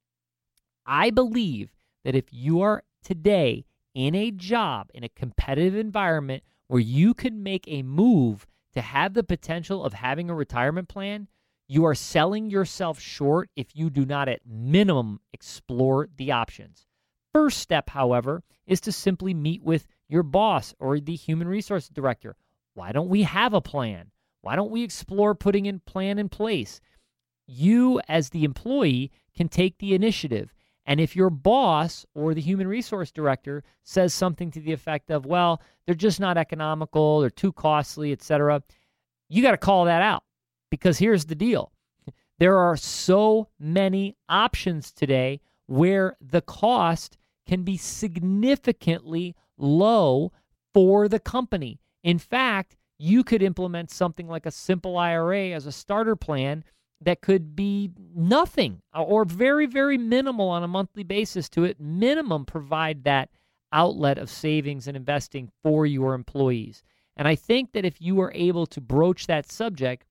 I 0.86 1.12
believe 1.12 1.76
that 2.04 2.16
if 2.16 2.26
you 2.32 2.62
are 2.62 2.84
today 3.04 3.66
in 3.96 4.14
a 4.14 4.30
job, 4.30 4.92
in 4.94 5.04
a 5.04 5.10
competitive 5.10 5.76
environment 5.76 6.44
where 6.68 6.82
you 6.82 7.14
can 7.14 7.42
make 7.42 7.64
a 7.68 7.82
move 7.82 8.46
to 8.74 8.82
have 8.82 9.14
the 9.14 9.24
potential 9.24 9.84
of 9.84 9.94
having 9.94 10.30
a 10.30 10.36
retirement 10.36 10.90
plan, 10.90 11.28
you 11.68 11.86
are 11.86 11.96
selling 11.96 12.50
yourself 12.50 13.00
short 13.00 13.50
if 13.56 13.76
you 13.76 13.90
do 13.90 14.06
not, 14.06 14.28
at 14.28 14.46
minimum, 14.46 15.20
explore 15.34 16.10
the 16.18 16.32
options. 16.32 16.86
First 17.34 17.60
step, 17.60 17.90
however, 17.90 18.44
is 18.68 18.82
to 18.82 18.92
simply 18.92 19.34
meet 19.34 19.64
with 19.64 19.88
your 20.08 20.24
boss 20.24 20.76
or 20.80 21.00
the 21.00 21.16
human 21.16 21.48
resource 21.48 21.90
director. 21.90 22.36
Why 22.76 22.92
don't 22.92 23.10
we 23.10 23.24
have 23.24 23.54
a 23.54 23.62
plan? 23.62 24.12
Why 24.42 24.56
don't 24.56 24.72
we 24.72 24.84
explore 24.84 25.34
putting 25.34 25.68
a 25.68 25.80
plan 25.80 26.20
in 26.20 26.30
place? 26.30 26.82
You, 27.48 28.02
as 28.08 28.30
the 28.30 28.44
employee, 28.44 29.12
can 29.36 29.50
take 29.50 29.78
the 29.78 29.94
initiative. 29.96 30.54
And 30.86 31.00
if 31.00 31.16
your 31.16 31.30
boss 31.30 32.06
or 32.14 32.34
the 32.34 32.42
human 32.42 32.68
resource 32.68 33.12
director 33.12 33.64
says 33.84 34.14
something 34.14 34.52
to 34.52 34.60
the 34.60 34.72
effect 34.72 35.10
of, 35.10 35.26
well, 35.26 35.62
they're 35.86 35.96
just 35.96 36.20
not 36.20 36.38
economical, 36.38 37.20
they're 37.20 37.30
too 37.30 37.52
costly, 37.52 38.12
etc., 38.12 38.62
you 39.28 39.42
got 39.42 39.52
to 39.52 39.58
call 39.58 39.86
that 39.86 40.02
out. 40.02 40.24
Because 40.70 40.98
here's 40.98 41.26
the 41.26 41.36
deal 41.36 41.72
there 42.38 42.58
are 42.58 42.76
so 42.76 43.48
many 43.60 44.18
options 44.28 44.92
today 44.92 45.40
where 45.68 46.18
the 46.20 46.42
cost 46.42 47.18
can 47.48 47.64
be 47.64 47.78
significantly 47.78 49.36
low 49.58 50.32
for 50.74 51.08
the 51.08 51.20
company. 51.20 51.80
In 52.04 52.20
fact, 52.20 52.76
you 52.98 53.24
could 53.24 53.42
implement 53.42 53.92
something 53.92 54.28
like 54.28 54.46
a 54.46 54.52
simple 54.52 54.98
IRA 54.98 55.50
as 55.50 55.66
a 55.66 55.72
starter 55.72 56.16
plan 56.16 56.64
that 57.02 57.22
could 57.22 57.56
be 57.56 57.92
nothing 58.16 58.82
or 58.94 59.26
very, 59.26 59.66
very 59.66 59.98
minimal 59.98 60.50
on 60.50 60.64
a 60.64 60.68
monthly 60.68 61.04
basis 61.04 61.50
to 61.50 61.66
at 61.66 61.80
minimum 61.80 62.46
provide 62.46 63.04
that 63.04 63.30
outlet 63.72 64.18
of 64.18 64.30
savings 64.30 64.88
and 64.88 64.96
investing 64.96 65.52
for 65.62 65.86
your 65.86 66.14
employees. 66.14 66.84
And 67.18 67.28
I 67.28 67.36
think 67.36 67.74
that 67.74 67.86
if 67.86 68.02
you 68.02 68.20
are 68.22 68.32
able 68.34 68.66
to 68.68 68.82
broach 68.82 69.28
that 69.28 69.52
subject 69.52 70.06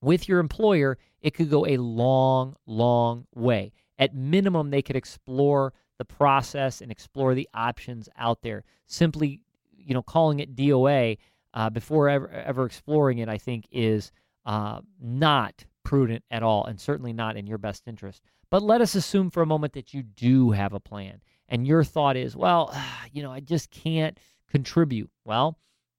with 0.00 0.28
your 0.28 0.40
employer, 0.40 0.98
it 1.20 1.34
could 1.34 1.50
go 1.50 1.66
a 1.66 1.76
long, 1.76 2.56
long 2.66 3.26
way. 3.34 3.72
At 3.98 4.14
minimum, 4.14 4.70
they 4.70 4.82
could 4.82 4.96
explore 4.96 5.72
the 5.98 6.04
process 6.04 6.80
and 6.80 6.90
explore 6.90 7.34
the 7.34 7.48
options 7.54 8.08
out 8.16 8.42
there. 8.42 8.64
Simply, 8.86 9.40
you 9.76 9.94
know, 9.94 10.02
calling 10.02 10.40
it 10.40 10.56
DOA 10.56 11.18
uh, 11.54 11.70
before 11.70 12.08
ever, 12.08 12.28
ever 12.28 12.64
exploring 12.66 13.18
it, 13.18 13.28
I 13.28 13.38
think, 13.38 13.66
is 13.70 14.10
uh, 14.44 14.80
not 15.00 15.64
prudent 15.92 16.24
at 16.30 16.42
all, 16.42 16.64
and 16.64 16.80
certainly 16.80 17.12
not 17.12 17.36
in 17.36 17.46
your 17.46 17.58
best 17.58 17.86
interest. 17.86 18.22
But 18.50 18.62
let 18.62 18.80
us 18.80 18.94
assume 18.94 19.30
for 19.30 19.42
a 19.42 19.46
moment 19.46 19.74
that 19.74 19.92
you 19.92 20.02
do 20.02 20.52
have 20.52 20.72
a 20.72 20.80
plan, 20.80 21.20
and 21.50 21.66
your 21.66 21.84
thought 21.84 22.16
is, 22.16 22.34
well, 22.34 22.74
you 23.12 23.22
know, 23.22 23.30
I 23.30 23.40
just 23.40 23.70
can't 23.70 24.18
contribute. 24.50 25.10
Well, 25.26 25.58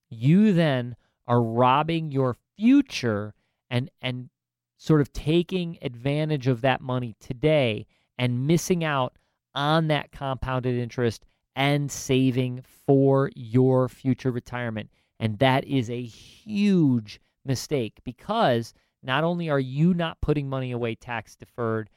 you 0.10 0.52
then 0.52 0.96
are 1.28 1.44
robbing 1.44 2.12
your 2.12 2.36
future 2.58 3.36
and 3.70 3.92
and 4.02 4.32
sort 4.78 5.00
of 5.00 5.14
taking 5.14 5.78
advantage 5.84 6.48
of 6.48 6.62
that 6.62 6.82
money 6.82 7.16
today 7.20 7.86
and 8.18 8.48
missing 8.48 8.84
out 8.84 9.16
on 9.54 9.90
that 9.90 10.12
compounded 10.12 10.76
interest 10.76 11.24
and 11.56 11.92
saving 11.92 12.64
for 12.88 13.30
your 13.36 13.88
future 13.88 14.32
retirement. 14.32 14.90
And 15.20 15.38
that 15.38 15.66
is 15.66 15.92
a 15.92 16.02
huge 16.02 17.22
mistake 17.46 18.00
because 18.04 18.74
not 19.04 19.24
only 19.24 19.50
are 19.50 19.60
you 19.60 19.94
not 19.94 20.22
putting 20.22 20.50
money 20.50 20.72
away 20.72 20.96
tax 20.96 21.36
deferred, 21.36 21.90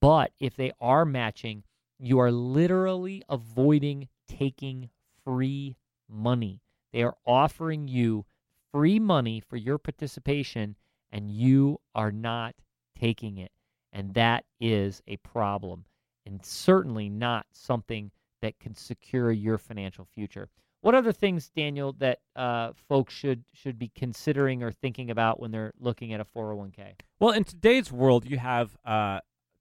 but 0.00 0.32
if 0.40 0.56
they 0.56 0.72
are 0.80 1.04
matching, 1.04 1.62
you 1.98 2.18
are 2.18 2.32
literally 2.32 3.22
avoiding 3.28 4.08
taking 4.26 4.88
free 5.24 5.76
money. 6.08 6.62
They 6.92 7.02
are 7.02 7.16
offering 7.26 7.86
you 7.86 8.24
free 8.72 8.98
money 8.98 9.40
for 9.40 9.56
your 9.56 9.78
participation, 9.78 10.76
and 11.12 11.30
you 11.30 11.80
are 11.94 12.10
not 12.10 12.54
taking 12.98 13.38
it. 13.38 13.52
And 13.92 14.14
that 14.14 14.44
is 14.60 15.02
a 15.06 15.18
problem, 15.18 15.84
and 16.26 16.44
certainly 16.44 17.08
not 17.08 17.46
something 17.52 18.10
that 18.42 18.58
can 18.58 18.74
secure 18.74 19.30
your 19.30 19.58
financial 19.58 20.06
future. 20.14 20.48
What 20.84 20.94
other 20.94 21.12
things, 21.12 21.48
Daniel, 21.48 21.94
that 21.94 22.18
uh, 22.36 22.72
folks 22.90 23.14
should 23.14 23.42
should 23.54 23.78
be 23.78 23.90
considering 23.96 24.62
or 24.62 24.70
thinking 24.70 25.10
about 25.10 25.40
when 25.40 25.50
they're 25.50 25.72
looking 25.80 26.12
at 26.12 26.20
a 26.20 26.26
401k? 26.26 26.96
Well, 27.18 27.30
in 27.30 27.44
today's 27.44 27.90
world, 27.90 28.26
you 28.26 28.36
have 28.36 28.76
uh, 28.84 29.20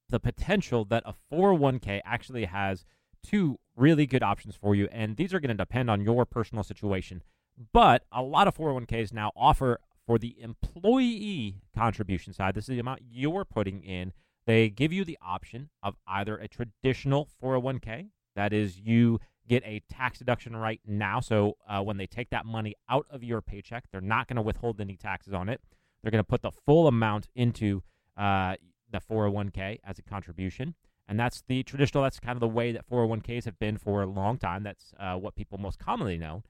the 0.09 0.19
potential 0.19 0.83
that 0.83 1.01
a 1.05 1.13
401k 1.31 2.01
actually 2.03 2.43
has 2.43 2.83
two 3.25 3.57
really 3.77 4.05
good 4.05 4.21
options 4.21 4.57
for 4.57 4.75
you, 4.75 4.89
and 4.91 5.15
these 5.15 5.33
are 5.33 5.39
going 5.39 5.47
to 5.47 5.55
depend 5.55 5.89
on 5.89 6.01
your 6.01 6.25
personal 6.25 6.61
situation. 6.61 7.23
But 7.71 8.03
a 8.11 8.21
lot 8.21 8.49
of 8.49 8.57
401ks 8.57 9.13
now 9.13 9.31
offer 9.33 9.79
for 10.05 10.19
the 10.19 10.35
employee 10.41 11.61
contribution 11.73 12.33
side, 12.33 12.53
this 12.53 12.65
is 12.65 12.75
the 12.75 12.79
amount 12.79 12.99
you're 13.09 13.45
putting 13.45 13.81
in. 13.81 14.11
They 14.45 14.69
give 14.69 14.91
you 14.91 15.05
the 15.05 15.17
option 15.25 15.69
of 15.81 15.95
either 16.05 16.35
a 16.35 16.49
traditional 16.49 17.29
401k, 17.41 18.09
that 18.35 18.51
is, 18.51 18.77
you 18.77 19.21
get 19.47 19.63
a 19.65 19.81
tax 19.89 20.19
deduction 20.19 20.55
right 20.55 20.81
now. 20.85 21.19
So 21.19 21.57
uh, 21.67 21.81
when 21.81 21.97
they 21.97 22.07
take 22.07 22.29
that 22.29 22.45
money 22.45 22.75
out 22.89 23.05
of 23.09 23.23
your 23.23 23.41
paycheck, 23.41 23.85
they're 23.91 24.01
not 24.01 24.27
going 24.27 24.37
to 24.37 24.41
withhold 24.41 24.79
any 24.79 24.95
taxes 24.95 25.33
on 25.33 25.49
it. 25.49 25.61
They're 26.01 26.11
going 26.11 26.23
to 26.23 26.27
put 26.27 26.41
the 26.41 26.51
full 26.51 26.87
amount 26.87 27.29
into 27.35 27.83
uh, 28.17 28.55
the 28.91 28.99
401k 28.99 29.79
as 29.83 29.99
a 29.99 30.01
contribution. 30.01 30.75
And 31.07 31.19
that's 31.19 31.43
the 31.47 31.63
traditional, 31.63 32.03
that's 32.03 32.19
kind 32.19 32.35
of 32.35 32.39
the 32.39 32.47
way 32.47 32.71
that 32.71 32.89
401ks 32.89 33.45
have 33.45 33.59
been 33.59 33.77
for 33.77 34.01
a 34.01 34.05
long 34.05 34.37
time. 34.37 34.63
That's 34.63 34.93
uh, 34.99 35.15
what 35.15 35.35
people 35.35 35.57
most 35.57 35.79
commonly 35.79 36.17
know. 36.17 36.43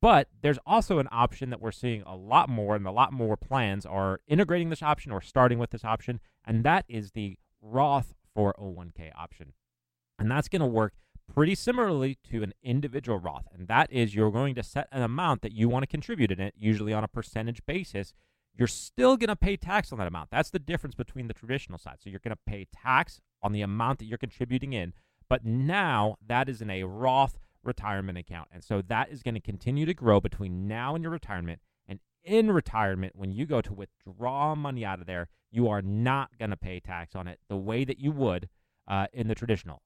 But 0.00 0.28
there's 0.42 0.58
also 0.66 0.98
an 0.98 1.08
option 1.12 1.50
that 1.50 1.60
we're 1.60 1.72
seeing 1.72 2.02
a 2.02 2.16
lot 2.16 2.48
more, 2.48 2.74
and 2.74 2.86
a 2.86 2.90
lot 2.90 3.12
more 3.12 3.36
plans 3.36 3.84
are 3.84 4.20
integrating 4.26 4.70
this 4.70 4.82
option 4.82 5.12
or 5.12 5.20
starting 5.20 5.58
with 5.58 5.70
this 5.70 5.84
option, 5.84 6.20
and 6.46 6.64
that 6.64 6.86
is 6.88 7.10
the 7.10 7.36
Roth 7.60 8.14
401k 8.36 9.12
option. 9.14 9.52
And 10.18 10.30
that's 10.30 10.48
going 10.48 10.60
to 10.60 10.66
work 10.66 10.94
pretty 11.34 11.54
similarly 11.54 12.18
to 12.30 12.42
an 12.42 12.52
individual 12.62 13.18
Roth, 13.18 13.46
and 13.54 13.68
that 13.68 13.90
is 13.92 14.14
you're 14.14 14.30
going 14.30 14.54
to 14.56 14.62
set 14.62 14.88
an 14.92 15.02
amount 15.02 15.42
that 15.42 15.52
you 15.52 15.68
want 15.68 15.82
to 15.84 15.86
contribute 15.86 16.30
in 16.30 16.40
it, 16.40 16.54
usually 16.56 16.92
on 16.92 17.04
a 17.04 17.08
percentage 17.08 17.64
basis. 17.66 18.12
You're 18.56 18.68
still 18.68 19.16
going 19.16 19.28
to 19.28 19.36
pay 19.36 19.56
tax 19.56 19.92
on 19.92 19.98
that 19.98 20.08
amount. 20.08 20.30
That's 20.30 20.50
the 20.50 20.58
difference 20.58 20.94
between 20.94 21.28
the 21.28 21.34
traditional 21.34 21.78
side. 21.78 21.98
So 22.00 22.10
you're 22.10 22.20
going 22.22 22.34
to 22.36 22.42
pay 22.50 22.66
tax 22.74 23.20
on 23.42 23.52
the 23.52 23.62
amount 23.62 24.00
that 24.00 24.06
you're 24.06 24.18
contributing 24.18 24.72
in, 24.72 24.92
but 25.28 25.44
now 25.44 26.16
that 26.26 26.48
is 26.48 26.60
in 26.60 26.68
a 26.68 26.84
Roth 26.84 27.38
retirement 27.62 28.18
account. 28.18 28.48
And 28.52 28.64
so 28.64 28.82
that 28.88 29.10
is 29.10 29.22
going 29.22 29.34
to 29.34 29.40
continue 29.40 29.86
to 29.86 29.94
grow 29.94 30.20
between 30.20 30.66
now 30.66 30.94
and 30.94 31.02
your 31.02 31.12
retirement. 31.12 31.60
And 31.86 32.00
in 32.24 32.50
retirement, 32.50 33.14
when 33.16 33.30
you 33.32 33.46
go 33.46 33.60
to 33.60 33.72
withdraw 33.72 34.54
money 34.54 34.84
out 34.84 35.00
of 35.00 35.06
there, 35.06 35.28
you 35.50 35.68
are 35.68 35.82
not 35.82 36.30
going 36.38 36.50
to 36.50 36.56
pay 36.56 36.80
tax 36.80 37.14
on 37.14 37.28
it 37.28 37.38
the 37.48 37.56
way 37.56 37.84
that 37.84 37.98
you 37.98 38.12
would 38.12 38.48
uh, 38.88 39.06
in 39.12 39.28
the 39.28 39.34
traditional. 39.34 39.82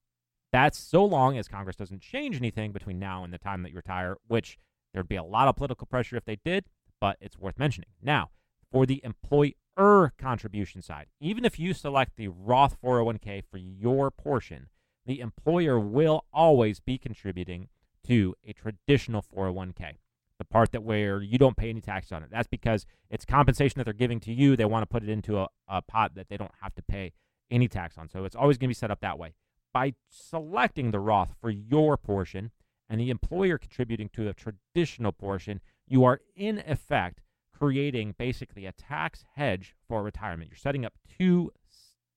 That's 0.54 0.78
so 0.78 1.04
long 1.04 1.36
as 1.36 1.48
Congress 1.48 1.74
doesn't 1.74 2.00
change 2.00 2.36
anything 2.36 2.70
between 2.70 3.00
now 3.00 3.24
and 3.24 3.32
the 3.32 3.38
time 3.38 3.64
that 3.64 3.70
you 3.70 3.76
retire, 3.76 4.18
which 4.28 4.56
there'd 4.92 5.08
be 5.08 5.16
a 5.16 5.24
lot 5.24 5.48
of 5.48 5.56
political 5.56 5.84
pressure 5.84 6.16
if 6.16 6.26
they 6.26 6.36
did, 6.44 6.66
but 7.00 7.16
it's 7.20 7.36
worth 7.36 7.58
mentioning. 7.58 7.88
Now, 8.00 8.30
for 8.70 8.86
the 8.86 9.00
employer 9.02 10.12
contribution 10.16 10.80
side, 10.80 11.06
even 11.18 11.44
if 11.44 11.58
you 11.58 11.74
select 11.74 12.12
the 12.16 12.28
Roth 12.28 12.80
401k 12.80 13.42
for 13.50 13.58
your 13.58 14.12
portion, 14.12 14.68
the 15.04 15.18
employer 15.18 15.80
will 15.80 16.24
always 16.32 16.78
be 16.78 16.98
contributing 16.98 17.66
to 18.06 18.36
a 18.46 18.52
traditional 18.52 19.24
401k. 19.36 19.94
The 20.38 20.44
part 20.44 20.70
that 20.70 20.84
where 20.84 21.20
you 21.20 21.36
don't 21.36 21.56
pay 21.56 21.70
any 21.70 21.80
tax 21.80 22.12
on 22.12 22.22
it. 22.22 22.28
That's 22.30 22.46
because 22.46 22.86
it's 23.10 23.24
compensation 23.24 23.80
that 23.80 23.86
they're 23.86 23.92
giving 23.92 24.20
to 24.20 24.32
you. 24.32 24.54
They 24.54 24.66
want 24.66 24.82
to 24.84 24.86
put 24.86 25.02
it 25.02 25.08
into 25.08 25.36
a, 25.36 25.48
a 25.66 25.82
pot 25.82 26.14
that 26.14 26.28
they 26.28 26.36
don't 26.36 26.54
have 26.62 26.76
to 26.76 26.82
pay 26.82 27.12
any 27.50 27.66
tax 27.66 27.98
on. 27.98 28.08
So 28.08 28.24
it's 28.24 28.36
always 28.36 28.56
going 28.56 28.68
to 28.68 28.70
be 28.70 28.74
set 28.74 28.92
up 28.92 29.00
that 29.00 29.18
way 29.18 29.34
by 29.74 29.92
selecting 30.08 30.90
the 30.90 31.00
Roth 31.00 31.34
for 31.40 31.50
your 31.50 31.98
portion 31.98 32.52
and 32.88 32.98
the 33.00 33.10
employer 33.10 33.58
contributing 33.58 34.08
to 34.14 34.24
the 34.24 34.32
traditional 34.32 35.12
portion, 35.12 35.60
you 35.86 36.04
are 36.04 36.20
in 36.34 36.62
effect 36.66 37.20
creating 37.52 38.14
basically 38.18 38.64
a 38.64 38.72
tax 38.72 39.24
hedge 39.34 39.74
for 39.86 40.02
retirement. 40.02 40.50
You're 40.50 40.56
setting 40.56 40.84
up 40.86 40.94
two 41.18 41.50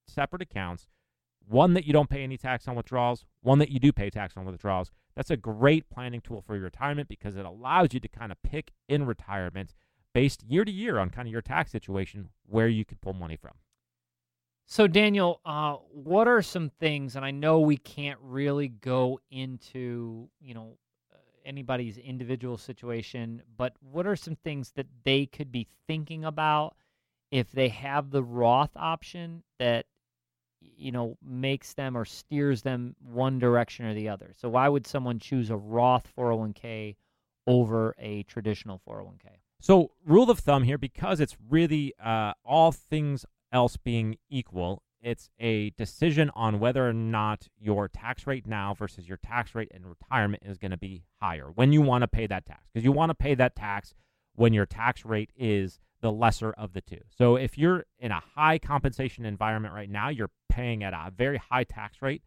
separate 0.07 0.41
accounts 0.41 0.87
one 1.49 1.73
that 1.73 1.85
you 1.85 1.93
don't 1.93 2.09
pay 2.09 2.23
any 2.23 2.37
tax 2.37 2.67
on 2.67 2.75
withdrawals, 2.75 3.25
one 3.41 3.59
that 3.59 3.69
you 3.69 3.79
do 3.79 3.93
pay 3.93 4.09
tax 4.09 4.35
on 4.35 4.45
withdrawals. 4.45 4.91
That's 5.15 5.31
a 5.31 5.37
great 5.37 5.89
planning 5.89 6.21
tool 6.21 6.41
for 6.41 6.55
your 6.55 6.65
retirement 6.65 7.07
because 7.07 7.37
it 7.37 7.45
allows 7.45 7.93
you 7.93 8.01
to 8.01 8.07
kind 8.07 8.33
of 8.33 8.41
pick 8.43 8.71
in 8.89 9.05
retirement 9.05 9.73
based 10.13 10.43
year 10.43 10.65
to 10.65 10.71
year 10.71 10.99
on 10.99 11.09
kind 11.09 11.27
of 11.27 11.31
your 11.31 11.41
tax 11.41 11.71
situation 11.71 12.29
where 12.45 12.67
you 12.67 12.83
can 12.83 12.97
pull 13.01 13.13
money 13.13 13.37
from. 13.37 13.53
So, 14.69 14.85
Daniel, 14.85 15.39
uh, 15.45 15.75
what 15.93 16.27
are 16.27 16.41
some 16.41 16.69
things, 16.69 17.15
and 17.15 17.23
I 17.23 17.31
know 17.31 17.61
we 17.61 17.77
can't 17.77 18.19
really 18.21 18.67
go 18.67 19.17
into, 19.31 20.27
you 20.41 20.53
know, 20.53 20.77
uh, 21.13 21.17
anybody's 21.45 21.97
individual 21.97 22.57
situation, 22.57 23.41
but 23.55 23.73
what 23.79 24.05
are 24.05 24.17
some 24.17 24.35
things 24.35 24.71
that 24.75 24.87
they 25.05 25.25
could 25.25 25.53
be 25.53 25.67
thinking 25.87 26.25
about 26.25 26.75
if 27.31 27.49
they 27.49 27.69
have 27.69 28.11
the 28.11 28.21
Roth 28.21 28.71
option 28.75 29.41
that 29.57 29.85
you 30.59 30.91
know 30.91 31.17
makes 31.23 31.73
them 31.73 31.95
or 31.95 32.05
steers 32.05 32.61
them 32.61 32.95
one 33.01 33.39
direction 33.39 33.85
or 33.85 33.93
the 33.93 34.09
other. 34.09 34.33
So 34.35 34.49
why 34.49 34.67
would 34.67 34.85
someone 34.85 35.19
choose 35.19 35.49
a 35.49 35.57
Roth 35.57 36.07
401k 36.17 36.95
over 37.45 37.95
a 37.99 38.23
traditional 38.23 38.81
401k? 38.87 39.29
So 39.59 39.91
rule 40.05 40.29
of 40.29 40.39
thumb 40.39 40.63
here, 40.63 40.77
because 40.77 41.19
it's 41.19 41.37
really 41.49 41.93
uh, 42.03 42.33
all 42.43 42.71
things 42.71 43.25
else 43.51 43.77
being 43.77 44.17
equal, 44.29 44.83
it's 45.01 45.29
a 45.39 45.69
decision 45.71 46.31
on 46.35 46.59
whether 46.59 46.87
or 46.87 46.93
not 46.93 47.47
your 47.59 47.87
tax 47.87 48.25
rate 48.27 48.47
now 48.47 48.73
versus 48.73 49.07
your 49.07 49.17
tax 49.17 49.55
rate 49.55 49.71
in 49.73 49.85
retirement 49.85 50.43
is 50.45 50.57
going 50.57 50.71
to 50.71 50.77
be 50.77 51.03
higher 51.21 51.49
when 51.53 51.71
you 51.71 51.81
want 51.81 52.01
to 52.01 52.07
pay 52.07 52.27
that 52.27 52.45
tax 52.45 52.67
because 52.73 52.83
you 52.83 52.91
want 52.91 53.09
to 53.09 53.15
pay 53.15 53.35
that 53.35 53.55
tax 53.55 53.93
when 54.35 54.53
your 54.53 54.65
tax 54.65 55.05
rate 55.05 55.31
is 55.35 55.79
the 56.01 56.11
lesser 56.11 56.51
of 56.51 56.73
the 56.73 56.81
two. 56.81 56.99
So 57.17 57.35
if 57.35 57.57
you're 57.57 57.85
in 57.99 58.11
a 58.11 58.21
high 58.35 58.59
compensation 58.59 59.25
environment 59.25 59.73
right 59.73 59.89
now, 59.89 60.09
you're 60.09 60.31
paying 60.49 60.83
at 60.83 60.93
a 60.93 61.11
very 61.15 61.37
high 61.37 61.63
tax 61.63 62.01
rate, 62.01 62.21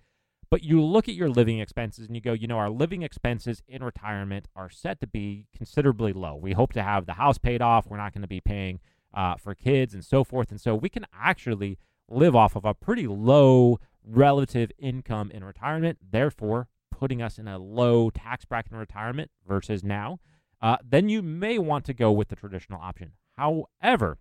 but 0.51 0.65
you 0.65 0.83
look 0.83 1.09
at 1.09 1.15
your 1.15 1.29
living 1.29 1.61
expenses 1.61 2.07
and 2.07 2.17
you 2.17 2.21
go, 2.21 2.33
you 2.33 2.49
know, 2.49 2.59
our 2.59 2.71
living 2.71 3.03
expenses 3.03 3.63
in 3.69 3.85
retirement 3.85 4.49
are 4.57 4.71
set 4.71 5.01
to 5.01 5.07
be 5.07 5.47
considerably 5.57 6.13
low. 6.13 6.35
We 6.35 6.53
hope 6.53 6.73
to 6.73 6.83
have 6.83 7.07
the 7.07 7.13
house 7.15 7.39
paid 7.39 7.63
off. 7.63 7.87
We're 7.87 7.97
not 7.97 8.13
going 8.13 8.23
to 8.23 8.29
be 8.29 8.41
paying 8.41 8.81
uh, 9.15 9.37
for 9.37 9.55
kids 9.55 9.95
and 9.95 10.05
so 10.05 10.25
forth. 10.25 10.51
And 10.51 10.61
so 10.61 10.75
we 10.75 10.89
can 10.89 11.07
actually 11.15 11.79
live 12.09 12.35
off 12.35 12.57
of 12.57 12.65
a 12.65 12.75
pretty 12.75 13.07
low 13.07 13.79
relative 14.05 14.71
income 14.79 15.31
in 15.31 15.45
retirement, 15.45 15.99
therefore 16.11 16.69
putting 16.91 17.23
us 17.23 17.39
in 17.39 17.49
a 17.49 17.59
low 17.59 18.11
tax 18.11 18.45
bracket 18.45 18.73
in 18.73 18.79
retirement 18.79 19.31
versus 19.47 19.83
now. 19.83 20.19
Uh, 20.61 20.77
then 20.87 21.09
you 21.09 21.23
may 21.23 21.59
want 21.59 21.85
to 21.87 21.95
go 21.95 22.13
with 22.13 22.29
the 22.29 22.37
traditional 22.37 22.81
option. 22.81 23.13
However, 23.37 24.19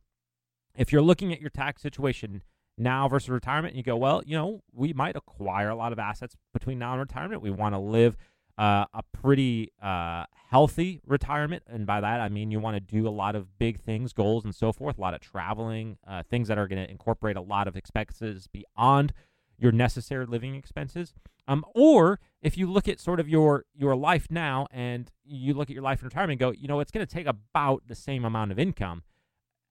if 0.75 0.91
you're 0.91 1.01
looking 1.01 1.33
at 1.33 1.41
your 1.41 1.49
tax 1.49 1.81
situation 1.81 2.41
now 2.77 3.09
versus 3.09 3.29
retirement, 3.29 3.75
you 3.75 3.83
go, 3.83 3.97
well, 3.97 4.21
you 4.25 4.37
know, 4.37 4.61
we 4.71 4.93
might 4.93 5.17
acquire 5.17 5.69
a 5.69 5.75
lot 5.75 5.91
of 5.91 5.99
assets 5.99 6.37
between 6.53 6.79
now 6.79 6.93
and 6.93 7.01
retirement. 7.01 7.41
We 7.41 7.51
want 7.51 7.75
to 7.75 7.79
live 7.79 8.15
uh, 8.57 8.85
a 8.93 9.03
pretty 9.11 9.73
uh, 9.81 10.25
healthy 10.49 10.99
retirement. 11.05 11.61
And 11.67 11.85
by 11.85 12.01
that, 12.01 12.19
I 12.19 12.27
mean 12.27 12.49
you 12.49 12.59
want 12.59 12.75
to 12.75 12.79
do 12.79 13.07
a 13.07 13.09
lot 13.09 13.35
of 13.35 13.59
big 13.59 13.79
things, 13.79 14.13
goals, 14.13 14.43
and 14.43 14.53
so 14.53 14.73
forth, 14.73 14.97
a 14.97 15.01
lot 15.01 15.13
of 15.13 15.21
traveling, 15.21 15.97
uh, 16.07 16.23
things 16.23 16.47
that 16.47 16.57
are 16.57 16.67
going 16.67 16.83
to 16.83 16.89
incorporate 16.89 17.37
a 17.37 17.41
lot 17.41 17.67
of 17.67 17.75
expenses 17.75 18.47
beyond 18.47 19.13
your 19.59 19.71
necessary 19.71 20.25
living 20.25 20.55
expenses. 20.55 21.13
Um, 21.47 21.63
or 21.75 22.19
if 22.41 22.57
you 22.57 22.71
look 22.71 22.87
at 22.87 22.99
sort 22.99 23.19
of 23.19 23.29
your 23.29 23.65
your 23.75 23.95
life 23.95 24.27
now 24.31 24.65
and 24.71 25.11
you 25.23 25.53
look 25.53 25.69
at 25.69 25.73
your 25.73 25.83
life 25.83 26.01
in 26.01 26.05
retirement 26.05 26.39
go, 26.39 26.51
you 26.51 26.67
know, 26.67 26.79
it's 26.79 26.91
going 26.91 27.05
to 27.05 27.13
take 27.13 27.27
about 27.27 27.83
the 27.87 27.95
same 27.95 28.25
amount 28.25 28.51
of 28.51 28.57
income. 28.57 29.03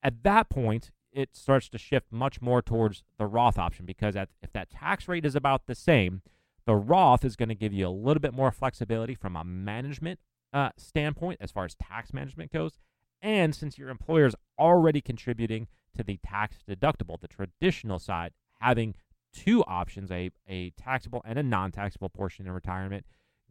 At 0.01 0.23
that 0.23 0.49
point, 0.49 0.91
it 1.11 1.35
starts 1.35 1.67
to 1.69 1.77
shift 1.77 2.07
much 2.09 2.41
more 2.41 2.61
towards 2.61 3.03
the 3.17 3.25
Roth 3.25 3.57
option 3.57 3.85
because 3.85 4.15
at, 4.15 4.29
if 4.41 4.53
that 4.53 4.69
tax 4.69 5.09
rate 5.09 5.25
is 5.25 5.35
about 5.35 5.65
the 5.65 5.75
same, 5.75 6.21
the 6.65 6.75
Roth 6.75 7.25
is 7.25 7.35
going 7.35 7.49
to 7.49 7.55
give 7.55 7.73
you 7.73 7.85
a 7.85 7.89
little 7.89 8.21
bit 8.21 8.33
more 8.33 8.51
flexibility 8.51 9.15
from 9.15 9.35
a 9.35 9.43
management 9.43 10.19
uh, 10.53 10.69
standpoint 10.77 11.39
as 11.41 11.51
far 11.51 11.65
as 11.65 11.75
tax 11.75 12.13
management 12.13 12.51
goes. 12.51 12.73
And 13.21 13.53
since 13.53 13.77
your 13.77 13.89
employer 13.89 14.25
is 14.25 14.35
already 14.57 15.01
contributing 15.01 15.67
to 15.97 16.03
the 16.03 16.17
tax 16.25 16.57
deductible, 16.67 17.19
the 17.19 17.27
traditional 17.27 17.99
side, 17.99 18.31
having 18.59 18.95
two 19.33 19.63
options, 19.65 20.11
a, 20.11 20.31
a 20.47 20.71
taxable 20.71 21.21
and 21.25 21.37
a 21.37 21.43
non 21.43 21.71
taxable 21.71 22.09
portion 22.09 22.45
in 22.45 22.51
retirement, 22.51 23.05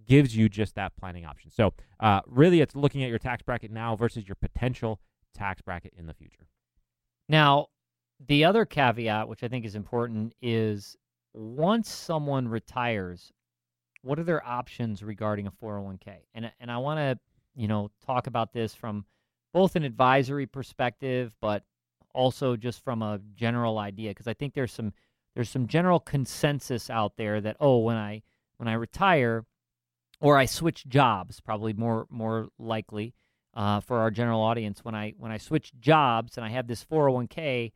gives 0.06 0.34
you 0.34 0.48
just 0.48 0.74
that 0.74 0.96
planning 0.96 1.26
option. 1.26 1.50
So, 1.50 1.74
uh, 2.00 2.20
really, 2.26 2.60
it's 2.60 2.74
looking 2.74 3.02
at 3.02 3.10
your 3.10 3.18
tax 3.18 3.42
bracket 3.42 3.70
now 3.70 3.94
versus 3.96 4.26
your 4.26 4.36
potential 4.36 5.00
tax 5.34 5.60
bracket 5.60 5.92
in 5.96 6.06
the 6.06 6.14
future. 6.14 6.46
Now, 7.28 7.66
the 8.26 8.44
other 8.44 8.64
caveat, 8.64 9.28
which 9.28 9.44
I 9.44 9.48
think 9.48 9.64
is 9.64 9.74
important, 9.74 10.34
is 10.40 10.96
once 11.34 11.90
someone 11.90 12.48
retires, 12.48 13.32
what 14.08 14.18
are 14.18 14.24
their 14.24 14.44
options 14.46 15.02
regarding 15.02 15.46
a 15.46 15.50
401k? 15.52 16.16
And 16.34 16.50
and 16.58 16.72
I 16.72 16.78
want 16.78 16.98
to, 16.98 17.18
you 17.54 17.68
know, 17.68 17.90
talk 18.06 18.26
about 18.26 18.54
this 18.54 18.74
from 18.74 19.04
both 19.52 19.76
an 19.76 19.82
advisory 19.82 20.46
perspective, 20.46 21.34
but 21.42 21.64
also 22.14 22.56
just 22.56 22.82
from 22.82 23.02
a 23.02 23.20
general 23.34 23.78
idea 23.78 24.10
because 24.10 24.26
I 24.26 24.32
think 24.32 24.54
there's 24.54 24.72
some 24.72 24.94
there's 25.34 25.50
some 25.50 25.66
general 25.66 26.00
consensus 26.00 26.88
out 26.88 27.16
there 27.16 27.40
that 27.42 27.56
oh 27.60 27.78
when 27.78 27.96
I 27.96 28.22
when 28.56 28.66
I 28.66 28.72
retire 28.72 29.44
or 30.20 30.38
I 30.38 30.46
switch 30.46 30.86
jobs 30.86 31.40
probably 31.40 31.74
more 31.74 32.06
more 32.08 32.48
likely 32.58 33.14
uh, 33.54 33.80
for 33.80 33.98
our 33.98 34.10
general 34.10 34.40
audience 34.40 34.84
when 34.84 34.94
I 34.94 35.12
when 35.18 35.30
I 35.30 35.36
switch 35.36 35.72
jobs 35.78 36.38
and 36.38 36.46
I 36.46 36.48
have 36.48 36.66
this 36.66 36.84
401k 36.84 37.72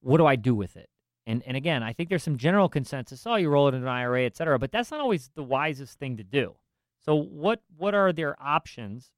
what 0.00 0.18
do 0.18 0.26
I 0.26 0.36
do 0.36 0.54
with 0.54 0.76
it 0.76 0.88
and 1.26 1.42
and 1.46 1.56
again 1.56 1.82
I 1.82 1.92
think 1.92 2.08
there's 2.08 2.22
some 2.22 2.36
general 2.36 2.68
consensus 2.68 3.26
oh 3.26 3.36
you 3.36 3.48
roll 3.48 3.68
it 3.68 3.74
in 3.74 3.82
an 3.82 3.88
IRA 3.88 4.24
et 4.24 4.36
cetera 4.36 4.58
but 4.58 4.72
that's 4.72 4.90
not 4.90 5.00
always 5.00 5.30
the 5.34 5.42
wisest 5.42 5.98
thing 5.98 6.16
to 6.16 6.24
do. 6.24 6.54
So 7.00 7.16
what 7.16 7.62
what 7.76 7.94
are 7.94 8.12
their 8.12 8.40
options 8.42 9.12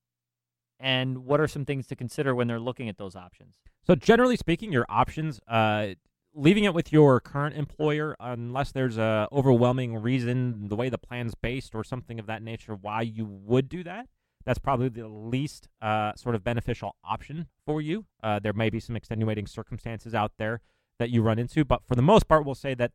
and 0.81 1.25
what 1.25 1.41
are 1.41 1.49
some 1.49 1.65
things 1.65 1.87
to 1.89 1.97
consider 1.97 2.35
when 2.35 2.49
they're 2.49 2.61
looking 2.61 2.89
at 2.89 2.99
those 2.99 3.17
options? 3.17 3.57
So 3.87 3.95
generally 3.95 4.37
speaking 4.37 4.73
your 4.73 4.87
options 4.89 5.41
uh, 5.49 5.89
leaving 6.35 6.65
it 6.65 6.75
with 6.75 6.93
your 6.93 7.21
current 7.21 7.57
employer 7.57 8.17
unless 8.19 8.73
there's 8.73 8.99
a 8.99 9.29
overwhelming 9.31 9.97
reason 9.97 10.69
the 10.69 10.77
way 10.77 10.89
the 10.89 10.99
plan's 10.99 11.35
based 11.35 11.75
or 11.75 11.85
something 11.85 12.19
of 12.19 12.27
that 12.27 12.43
nature 12.43 12.75
why 12.75 13.03
you 13.03 13.25
would 13.25 13.69
do 13.69 13.85
that 13.85 14.09
that's 14.45 14.59
probably 14.59 14.89
the 14.89 15.09
least 15.09 15.69
uh, 15.81 16.13
sort 16.15 16.35
of 16.35 16.45
beneficial 16.45 16.97
option 17.03 17.47
for 17.65 17.81
you. 17.81 18.05
Uh, 18.23 18.39
there 18.39 18.53
may 18.53 18.71
be 18.71 18.79
some 18.79 18.97
extenuating 18.97 19.47
circumstances 19.47 20.15
out 20.15 20.33
there 20.39 20.61
that 20.99 21.11
you 21.11 21.23
run 21.23 21.39
into 21.39 21.65
but 21.65 21.83
for 21.87 21.95
the 21.95 22.03
most 22.03 22.29
part 22.29 22.45
we'll 22.45 22.55
say 22.55 22.75
that 22.75 22.93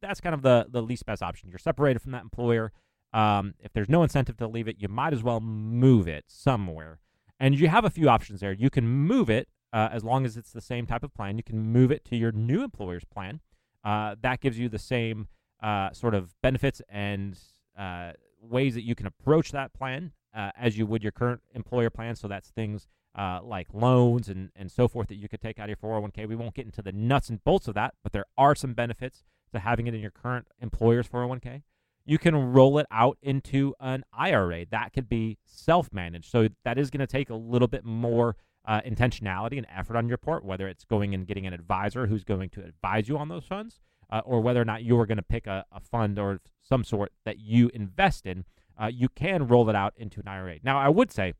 that's 0.00 0.20
kind 0.20 0.34
of 0.34 0.42
the, 0.42 0.66
the 0.68 0.82
least 0.82 1.06
best 1.06 1.22
option 1.22 1.48
you're 1.48 1.58
separated 1.58 2.00
from 2.00 2.12
that 2.12 2.22
employer 2.22 2.72
um, 3.12 3.54
if 3.60 3.72
there's 3.72 3.88
no 3.88 4.02
incentive 4.02 4.36
to 4.36 4.46
leave 4.46 4.68
it 4.68 4.76
you 4.78 4.88
might 4.88 5.12
as 5.12 5.22
well 5.22 5.40
move 5.40 6.08
it 6.08 6.24
somewhere 6.26 6.98
and 7.38 7.58
you 7.58 7.68
have 7.68 7.84
a 7.84 7.90
few 7.90 8.08
options 8.08 8.40
there 8.40 8.52
you 8.52 8.70
can 8.70 8.86
move 8.86 9.30
it 9.30 9.48
uh, 9.74 9.88
as 9.90 10.04
long 10.04 10.24
as 10.24 10.36
it's 10.36 10.52
the 10.52 10.60
same 10.60 10.86
type 10.86 11.02
of 11.02 11.12
plan. 11.12 11.36
You 11.36 11.42
can 11.42 11.58
move 11.58 11.90
it 11.90 12.04
to 12.06 12.16
your 12.16 12.30
new 12.30 12.62
employer's 12.62 13.04
plan. 13.04 13.40
Uh, 13.84 14.14
that 14.22 14.40
gives 14.40 14.56
you 14.56 14.68
the 14.68 14.78
same 14.78 15.26
uh, 15.60 15.92
sort 15.92 16.14
of 16.14 16.32
benefits 16.42 16.80
and 16.88 17.36
uh, 17.76 18.12
ways 18.40 18.74
that 18.74 18.84
you 18.84 18.94
can 18.94 19.06
approach 19.06 19.50
that 19.50 19.74
plan 19.74 20.12
uh, 20.34 20.52
as 20.56 20.78
you 20.78 20.86
would 20.86 21.02
your 21.02 21.10
current 21.10 21.42
employer 21.54 21.90
plan. 21.90 22.14
So 22.14 22.28
that's 22.28 22.50
things 22.50 22.86
uh, 23.14 23.40
like 23.42 23.68
loans 23.72 24.28
and, 24.28 24.50
and 24.56 24.70
so 24.70 24.88
forth 24.88 25.08
that 25.08 25.16
you 25.16 25.28
could 25.28 25.40
take 25.40 25.58
out 25.58 25.70
of 25.70 25.76
your 25.82 26.00
401k. 26.00 26.28
We 26.28 26.36
won't 26.36 26.54
get 26.54 26.66
into 26.66 26.82
the 26.82 26.92
nuts 26.92 27.28
and 27.28 27.42
bolts 27.44 27.68
of 27.68 27.74
that, 27.74 27.94
but 28.02 28.12
there 28.12 28.26
are 28.36 28.54
some 28.54 28.74
benefits 28.74 29.24
to 29.52 29.60
having 29.60 29.86
it 29.86 29.94
in 29.94 30.00
your 30.00 30.10
current 30.10 30.46
employer's 30.60 31.08
401k. 31.08 31.62
You 32.04 32.18
can 32.18 32.34
roll 32.52 32.78
it 32.78 32.86
out 32.90 33.16
into 33.22 33.74
an 33.80 34.04
IRA. 34.12 34.66
That 34.70 34.92
could 34.92 35.08
be 35.08 35.38
self 35.44 35.92
managed. 35.92 36.30
So 36.30 36.48
that 36.64 36.76
is 36.76 36.90
going 36.90 37.00
to 37.00 37.06
take 37.06 37.30
a 37.30 37.34
little 37.34 37.68
bit 37.68 37.84
more 37.84 38.36
uh, 38.66 38.80
intentionality 38.82 39.56
and 39.56 39.66
effort 39.74 39.96
on 39.96 40.08
your 40.08 40.18
part, 40.18 40.44
whether 40.44 40.68
it's 40.68 40.84
going 40.84 41.14
and 41.14 41.26
getting 41.26 41.46
an 41.46 41.54
advisor 41.54 42.06
who's 42.06 42.24
going 42.24 42.50
to 42.50 42.64
advise 42.64 43.08
you 43.08 43.16
on 43.16 43.28
those 43.28 43.44
funds, 43.44 43.80
uh, 44.10 44.20
or 44.24 44.40
whether 44.40 44.60
or 44.60 44.64
not 44.64 44.82
you're 44.82 45.06
going 45.06 45.16
to 45.16 45.22
pick 45.22 45.46
a, 45.46 45.64
a, 45.72 45.80
fund 45.80 46.18
or 46.18 46.40
some 46.62 46.84
sort 46.84 47.12
that 47.24 47.38
you 47.38 47.70
invest 47.74 48.26
in, 48.26 48.44
uh, 48.80 48.86
you 48.86 49.08
can 49.08 49.46
roll 49.46 49.68
it 49.68 49.76
out 49.76 49.94
into 49.96 50.20
an 50.20 50.28
IRA. 50.28 50.58
Now, 50.62 50.78
I 50.78 50.88
would 50.88 51.12
say 51.12 51.34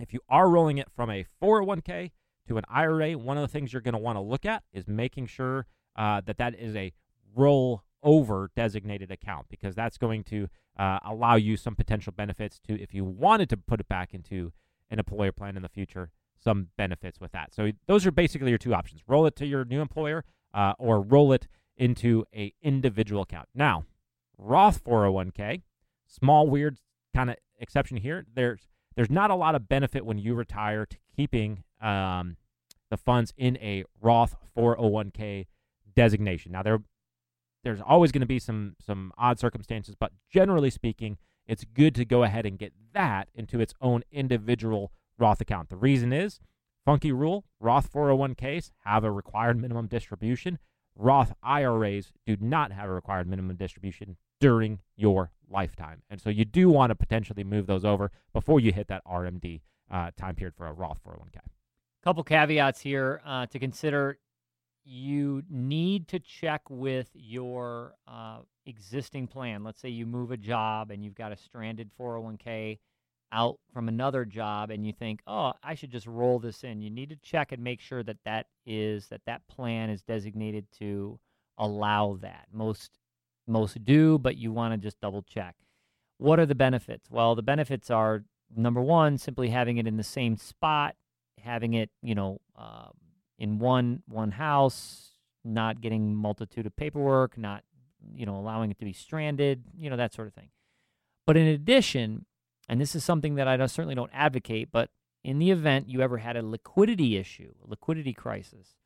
if 0.00 0.12
you 0.12 0.20
are 0.28 0.48
rolling 0.48 0.78
it 0.78 0.88
from 0.94 1.10
a 1.10 1.24
401k 1.42 2.10
to 2.46 2.58
an 2.58 2.64
IRA, 2.68 3.12
one 3.12 3.36
of 3.36 3.42
the 3.42 3.48
things 3.48 3.72
you're 3.72 3.82
going 3.82 3.92
to 3.92 3.98
want 3.98 4.16
to 4.16 4.20
look 4.22 4.46
at 4.46 4.62
is 4.72 4.86
making 4.86 5.26
sure 5.26 5.66
uh, 5.96 6.20
that 6.24 6.38
that 6.38 6.54
is 6.54 6.74
a 6.76 6.92
roll 7.34 7.82
over 8.02 8.50
designated 8.54 9.10
account 9.10 9.46
because 9.50 9.74
that's 9.74 9.98
going 9.98 10.22
to 10.24 10.48
uh, 10.78 10.98
allow 11.04 11.34
you 11.34 11.56
some 11.56 11.74
potential 11.74 12.12
benefits 12.16 12.58
to 12.60 12.80
if 12.80 12.94
you 12.94 13.04
wanted 13.04 13.48
to 13.50 13.56
put 13.56 13.80
it 13.80 13.88
back 13.88 14.14
into 14.14 14.52
an 14.90 14.98
employer 14.98 15.32
plan 15.32 15.56
in 15.56 15.62
the 15.62 15.68
future 15.68 16.10
some 16.40 16.68
benefits 16.76 17.20
with 17.20 17.32
that. 17.32 17.52
So 17.52 17.72
those 17.86 18.06
are 18.06 18.12
basically 18.12 18.50
your 18.50 18.58
two 18.58 18.74
options: 18.74 19.02
roll 19.06 19.26
it 19.26 19.34
to 19.36 19.46
your 19.46 19.64
new 19.64 19.80
employer, 19.80 20.24
uh, 20.54 20.74
or 20.78 21.00
roll 21.00 21.32
it 21.32 21.48
into 21.76 22.24
a 22.34 22.52
individual 22.62 23.22
account. 23.22 23.48
Now, 23.54 23.84
Roth 24.36 24.82
401k, 24.84 25.62
small 26.06 26.48
weird 26.48 26.78
kind 27.14 27.30
of 27.30 27.36
exception 27.58 27.96
here. 27.96 28.24
There's 28.32 28.68
there's 28.98 29.10
not 29.10 29.30
a 29.30 29.34
lot 29.36 29.54
of 29.54 29.68
benefit 29.68 30.04
when 30.04 30.18
you 30.18 30.34
retire 30.34 30.84
to 30.84 30.96
keeping 31.14 31.62
um, 31.80 32.36
the 32.90 32.96
funds 32.96 33.32
in 33.36 33.56
a 33.58 33.84
Roth 34.00 34.34
401k 34.56 35.46
designation. 35.94 36.50
Now 36.50 36.64
there 36.64 36.80
there's 37.62 37.80
always 37.80 38.10
going 38.10 38.22
to 38.22 38.26
be 38.26 38.40
some 38.40 38.74
some 38.84 39.12
odd 39.16 39.38
circumstances, 39.38 39.94
but 39.94 40.10
generally 40.28 40.68
speaking, 40.68 41.16
it's 41.46 41.62
good 41.62 41.94
to 41.94 42.04
go 42.04 42.24
ahead 42.24 42.44
and 42.44 42.58
get 42.58 42.72
that 42.92 43.28
into 43.36 43.60
its 43.60 43.72
own 43.80 44.02
individual 44.10 44.90
Roth 45.16 45.40
account. 45.40 45.68
The 45.68 45.76
reason 45.76 46.12
is 46.12 46.40
funky 46.84 47.12
rule 47.12 47.44
Roth 47.60 47.92
401ks 47.92 48.72
have 48.84 49.04
a 49.04 49.12
required 49.12 49.60
minimum 49.60 49.86
distribution. 49.86 50.58
Roth 50.96 51.32
IRAs 51.44 52.10
do 52.26 52.36
not 52.40 52.72
have 52.72 52.88
a 52.88 52.94
required 52.94 53.28
minimum 53.28 53.54
distribution 53.54 54.16
during 54.40 54.80
your 54.96 55.30
lifetime. 55.50 56.02
And 56.10 56.20
so 56.20 56.30
you 56.30 56.44
do 56.44 56.68
want 56.68 56.90
to 56.90 56.94
potentially 56.94 57.44
move 57.44 57.66
those 57.66 57.84
over 57.84 58.10
before 58.32 58.60
you 58.60 58.72
hit 58.72 58.88
that 58.88 59.04
RMD 59.04 59.60
uh, 59.90 60.10
time 60.16 60.34
period 60.34 60.54
for 60.56 60.66
a 60.66 60.72
Roth 60.72 60.98
401k. 61.06 61.40
Couple 62.04 62.22
caveats 62.22 62.80
here 62.80 63.20
uh, 63.24 63.46
to 63.46 63.58
consider. 63.58 64.18
you 64.84 65.42
need 65.50 66.08
to 66.08 66.18
check 66.18 66.62
with 66.70 67.10
your 67.14 67.94
uh, 68.06 68.38
existing 68.66 69.26
plan. 69.26 69.62
Let's 69.64 69.80
say 69.80 69.88
you 69.90 70.06
move 70.06 70.30
a 70.30 70.36
job 70.36 70.90
and 70.90 71.04
you've 71.04 71.14
got 71.14 71.32
a 71.32 71.36
stranded 71.36 71.90
401k 72.00 72.78
out 73.30 73.58
from 73.74 73.88
another 73.88 74.24
job 74.24 74.70
and 74.70 74.86
you 74.86 74.92
think, 74.94 75.20
"Oh, 75.26 75.52
I 75.62 75.74
should 75.74 75.90
just 75.90 76.06
roll 76.06 76.38
this 76.38 76.64
in." 76.64 76.80
You 76.80 76.88
need 76.90 77.10
to 77.10 77.16
check 77.16 77.52
and 77.52 77.62
make 77.62 77.80
sure 77.80 78.02
that 78.02 78.16
that 78.24 78.46
is 78.64 79.08
that 79.08 79.20
that 79.26 79.46
plan 79.48 79.90
is 79.90 80.02
designated 80.02 80.66
to 80.78 81.18
allow 81.58 82.16
that. 82.22 82.46
Most 82.52 82.97
most 83.48 83.84
do, 83.84 84.18
but 84.18 84.36
you 84.36 84.52
want 84.52 84.74
to 84.74 84.78
just 84.78 85.00
double 85.00 85.22
check. 85.22 85.56
What 86.18 86.38
are 86.38 86.46
the 86.46 86.54
benefits? 86.54 87.10
Well, 87.10 87.34
the 87.34 87.42
benefits 87.42 87.90
are 87.90 88.24
number 88.54 88.80
one, 88.80 89.18
simply 89.18 89.50
having 89.50 89.78
it 89.78 89.86
in 89.86 89.96
the 89.96 90.04
same 90.04 90.36
spot, 90.36 90.96
having 91.42 91.74
it, 91.74 91.90
you 92.02 92.14
know, 92.14 92.40
uh, 92.58 92.88
in 93.38 93.58
one 93.58 94.02
one 94.08 94.32
house, 94.32 95.14
not 95.44 95.80
getting 95.80 96.14
multitude 96.14 96.66
of 96.66 96.74
paperwork, 96.76 97.38
not, 97.38 97.62
you 98.14 98.26
know, 98.26 98.36
allowing 98.36 98.70
it 98.70 98.78
to 98.78 98.84
be 98.84 98.92
stranded, 98.92 99.64
you 99.76 99.88
know, 99.88 99.96
that 99.96 100.12
sort 100.12 100.28
of 100.28 100.34
thing. 100.34 100.50
But 101.26 101.36
in 101.36 101.46
addition, 101.46 102.26
and 102.68 102.80
this 102.80 102.94
is 102.94 103.04
something 103.04 103.36
that 103.36 103.48
I 103.48 103.64
certainly 103.66 103.94
don't 103.94 104.10
advocate, 104.12 104.70
but 104.72 104.90
in 105.22 105.38
the 105.38 105.50
event 105.50 105.88
you 105.88 106.00
ever 106.00 106.18
had 106.18 106.36
a 106.36 106.42
liquidity 106.42 107.16
issue, 107.16 107.52
a 107.64 107.70
liquidity 107.70 108.12
crisis, 108.12 108.76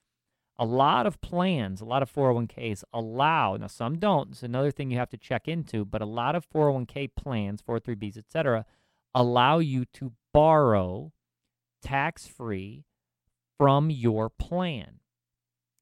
a 0.59 0.65
lot 0.65 1.07
of 1.07 1.21
plans, 1.21 1.81
a 1.81 1.85
lot 1.85 2.03
of 2.03 2.13
401ks 2.13 2.85
allow, 2.93 3.57
now 3.57 3.67
some 3.67 3.99
don't, 3.99 4.33
it's 4.33 4.43
another 4.43 4.71
thing 4.71 4.91
you 4.91 4.99
have 4.99 5.11
to 5.11 5.17
check 5.17 5.49
into, 5.49 5.85
but 5.85 6.03
a 6.03 6.07
lot 6.07 6.35
of 6.35 6.49
401k 6.49 7.11
plans, 7.17 7.63
403bs, 7.63 8.19
etc., 8.19 8.67
allow 9.15 9.59
you 9.59 9.85
to 9.87 10.13
borrow 10.33 11.13
tax 11.83 12.27
free 12.27 12.85
from 13.59 13.91
your 13.91 14.29
plan 14.29 15.01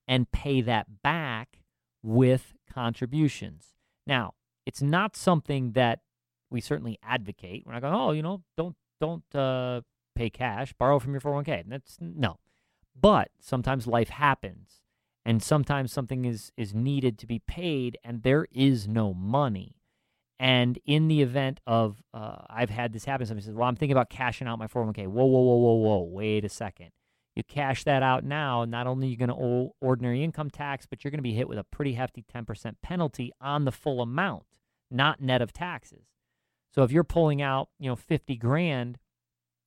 and 0.09 0.30
pay 0.30 0.61
that 0.61 1.02
back 1.02 1.61
with 2.02 2.54
contributions. 2.72 3.74
Now, 4.06 4.35
it's 4.66 4.83
not 4.83 5.16
something 5.16 5.72
that 5.72 6.00
we 6.50 6.61
certainly 6.61 6.98
advocate. 7.02 7.64
We're 7.64 7.72
not 7.72 7.83
going, 7.83 7.94
oh, 7.94 8.12
you 8.12 8.22
know, 8.22 8.42
don't 8.56 8.76
don't 9.00 9.35
uh, 9.35 9.80
pay 10.14 10.30
cash, 10.30 10.72
borrow 10.72 10.98
from 10.98 11.12
your 11.12 11.20
401k. 11.20 11.64
That's 11.68 11.96
no. 12.00 12.38
But 12.98 13.31
sometimes 13.40 13.87
life 13.87 14.11
happens, 14.11 14.83
and 15.24 15.42
sometimes 15.42 15.92
something 15.92 16.24
is 16.24 16.53
is 16.57 16.74
needed 16.74 17.18
to 17.18 17.26
be 17.26 17.38
paid, 17.38 17.98
and 18.05 18.22
there 18.22 18.46
is 18.53 18.88
no 18.88 19.14
money. 19.14 19.76
And 20.38 20.79
in 20.87 21.09
the 21.09 21.20
event 21.20 21.61
of, 21.66 22.03
uh, 22.14 22.37
I've 22.48 22.70
had 22.70 22.94
this 22.94 23.05
happen. 23.05 23.26
Somebody 23.26 23.44
says, 23.44 23.55
"Well, 23.55 23.68
I'm 23.68 23.76
thinking 23.76 23.92
about 23.92 24.09
cashing 24.11 24.46
out 24.48 24.59
my 24.59 24.66
401k." 24.66 25.07
Whoa, 25.07 25.24
whoa, 25.24 25.40
whoa, 25.40 25.57
whoa, 25.57 25.74
whoa! 25.74 26.03
Wait 26.03 26.44
a 26.44 26.48
second. 26.48 26.92
You 27.37 27.44
cash 27.44 27.85
that 27.85 28.03
out 28.03 28.24
now. 28.24 28.64
Not 28.64 28.87
only 28.87 29.07
are 29.07 29.11
you 29.11 29.16
going 29.16 29.29
to 29.29 29.35
owe 29.35 29.74
ordinary 29.81 30.24
income 30.24 30.50
tax, 30.50 30.87
but 30.87 31.05
you're 31.05 31.11
going 31.11 31.18
to 31.18 31.22
be 31.22 31.35
hit 31.35 31.48
with 31.48 31.59
a 31.59 31.64
pretty 31.64 31.94
hefty 31.94 32.22
10% 32.22 32.74
penalty 32.83 33.33
on 33.40 33.64
the 33.64 33.72
full 33.72 34.03
amount, 34.03 34.44
not 34.90 35.20
net 35.20 35.40
of 35.40 35.53
taxes. 35.53 36.07
So 36.74 36.83
if 36.83 36.92
you're 36.92 37.05
pulling 37.05 37.40
out, 37.40 37.68
you 37.79 37.88
know, 37.88 37.96
50 37.96 38.37
grand, 38.37 38.98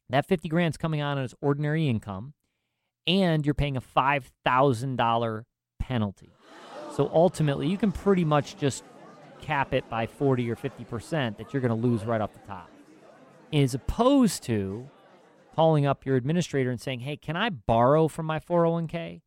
that 0.10 0.28
50 0.28 0.50
grand 0.50 0.74
is 0.74 0.78
coming 0.78 1.02
on 1.02 1.18
as 1.18 1.34
ordinary 1.42 1.88
income 1.88 2.34
and 3.08 3.46
you're 3.46 3.54
paying 3.54 3.78
a 3.78 3.82
$5,000 3.82 5.44
penalty. 5.80 6.34
So 6.96 7.10
ultimately, 7.13 7.68
you 7.68 7.78
can 7.78 7.92
pretty 7.92 8.24
much 8.24 8.58
just 8.58 8.84
cap 9.42 9.74
it 9.74 9.89
by 9.89 10.06
40 10.08 10.50
or 10.50 10.56
50% 10.56 11.38
that 11.38 11.54
you're 11.54 11.62
going 11.62 11.70
to 11.70 11.88
lose 11.88 12.06
right 12.06 12.22
off 12.22 12.34
the 12.34 12.39
top. 12.48 12.70
As 13.52 13.74
opposed 13.74 14.44
to 14.44 14.89
calling 15.56 15.86
up 15.86 16.06
your 16.06 16.16
administrator 16.16 16.72
and 16.72 16.82
saying, 16.82 17.02
hey, 17.02 17.18
can 17.18 17.36
I 17.36 17.50
borrow 17.50 18.08
from 18.08 18.26
my 18.26 18.39
401k? 18.39 19.22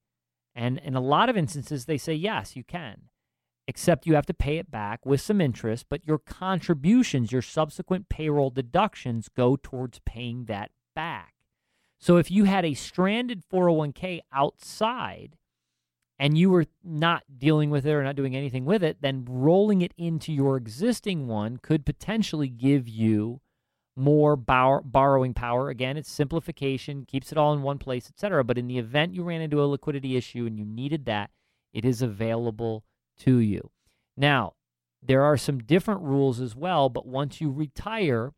And 0.54 0.78
in 0.78 0.94
a 0.94 1.00
lot 1.00 1.28
of 1.28 1.36
instances, 1.36 1.84
they 1.84 1.98
say, 1.98 2.14
yes, 2.14 2.56
you 2.56 2.64
can, 2.64 3.02
except 3.68 4.06
you 4.06 4.14
have 4.14 4.26
to 4.26 4.34
pay 4.34 4.56
it 4.56 4.70
back 4.70 5.04
with 5.04 5.20
some 5.20 5.40
interest, 5.40 5.86
but 5.90 6.06
your 6.06 6.18
contributions, 6.18 7.30
your 7.30 7.42
subsequent 7.42 8.08
payroll 8.08 8.50
deductions 8.50 9.28
go 9.28 9.56
towards 9.62 10.00
paying 10.06 10.46
that. 10.46 10.70
So 11.98 12.16
if 12.18 12.30
you 12.30 12.44
had 12.44 12.64
a 12.64 12.74
stranded 12.74 13.42
401k 13.52 14.20
outside 14.32 15.36
and 16.18 16.36
you 16.36 16.50
were 16.50 16.66
not 16.84 17.24
dealing 17.38 17.70
with 17.70 17.86
it 17.86 17.92
or 17.92 18.02
not 18.02 18.16
doing 18.16 18.36
anything 18.36 18.64
with 18.64 18.82
it, 18.82 18.98
then 19.00 19.24
rolling 19.28 19.82
it 19.82 19.92
into 19.96 20.32
your 20.32 20.56
existing 20.56 21.26
one 21.26 21.58
could 21.58 21.84
potentially 21.84 22.48
give 22.48 22.88
you 22.88 23.40
more 23.96 24.36
borrowing 24.36 25.32
power. 25.32 25.70
Again, 25.70 25.96
it's 25.96 26.10
simplification, 26.10 27.06
keeps 27.06 27.32
it 27.32 27.38
all 27.38 27.54
in 27.54 27.62
one 27.62 27.78
place, 27.78 28.08
etc. 28.08 28.44
But 28.44 28.58
in 28.58 28.66
the 28.66 28.78
event 28.78 29.14
you 29.14 29.22
ran 29.22 29.40
into 29.40 29.62
a 29.62 29.64
liquidity 29.64 30.16
issue 30.16 30.46
and 30.46 30.58
you 30.58 30.64
needed 30.64 31.06
that, 31.06 31.30
it 31.72 31.84
is 31.84 32.02
available 32.02 32.84
to 33.20 33.38
you. 33.38 33.70
Now, 34.16 34.52
there 35.02 35.22
are 35.22 35.36
some 35.36 35.60
different 35.60 36.02
rules 36.02 36.40
as 36.40 36.54
well, 36.54 36.88
but 36.88 37.06
once 37.06 37.40
you 37.40 37.50
retire, 37.50 38.32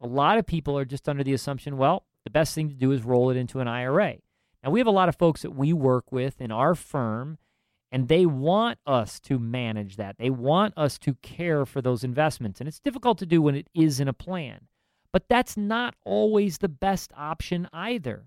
a 0.00 0.06
lot 0.06 0.38
of 0.38 0.46
people 0.46 0.76
are 0.78 0.84
just 0.84 1.08
under 1.08 1.24
the 1.24 1.32
assumption, 1.32 1.76
well, 1.76 2.04
the 2.24 2.30
best 2.30 2.54
thing 2.54 2.68
to 2.68 2.74
do 2.74 2.92
is 2.92 3.02
roll 3.02 3.30
it 3.30 3.36
into 3.36 3.60
an 3.60 3.68
IRA. 3.68 4.16
Now, 4.62 4.70
we 4.70 4.80
have 4.80 4.86
a 4.86 4.92
lot 4.92 5.08
of 5.08 5.16
folks 5.16 5.42
that 5.42 5.52
we 5.54 5.72
work 5.72 6.12
with 6.12 6.40
in 6.40 6.52
our 6.52 6.74
firm, 6.74 7.38
and 7.90 8.08
they 8.08 8.26
want 8.26 8.78
us 8.86 9.18
to 9.20 9.38
manage 9.38 9.96
that. 9.96 10.16
They 10.18 10.30
want 10.30 10.74
us 10.76 10.98
to 11.00 11.14
care 11.14 11.66
for 11.66 11.82
those 11.82 12.04
investments. 12.04 12.60
And 12.60 12.68
it's 12.68 12.80
difficult 12.80 13.18
to 13.18 13.26
do 13.26 13.42
when 13.42 13.54
it 13.54 13.68
is 13.74 14.00
in 14.00 14.08
a 14.08 14.12
plan. 14.12 14.68
But 15.12 15.28
that's 15.28 15.56
not 15.56 15.94
always 16.04 16.58
the 16.58 16.68
best 16.68 17.12
option 17.16 17.68
either. 17.72 18.26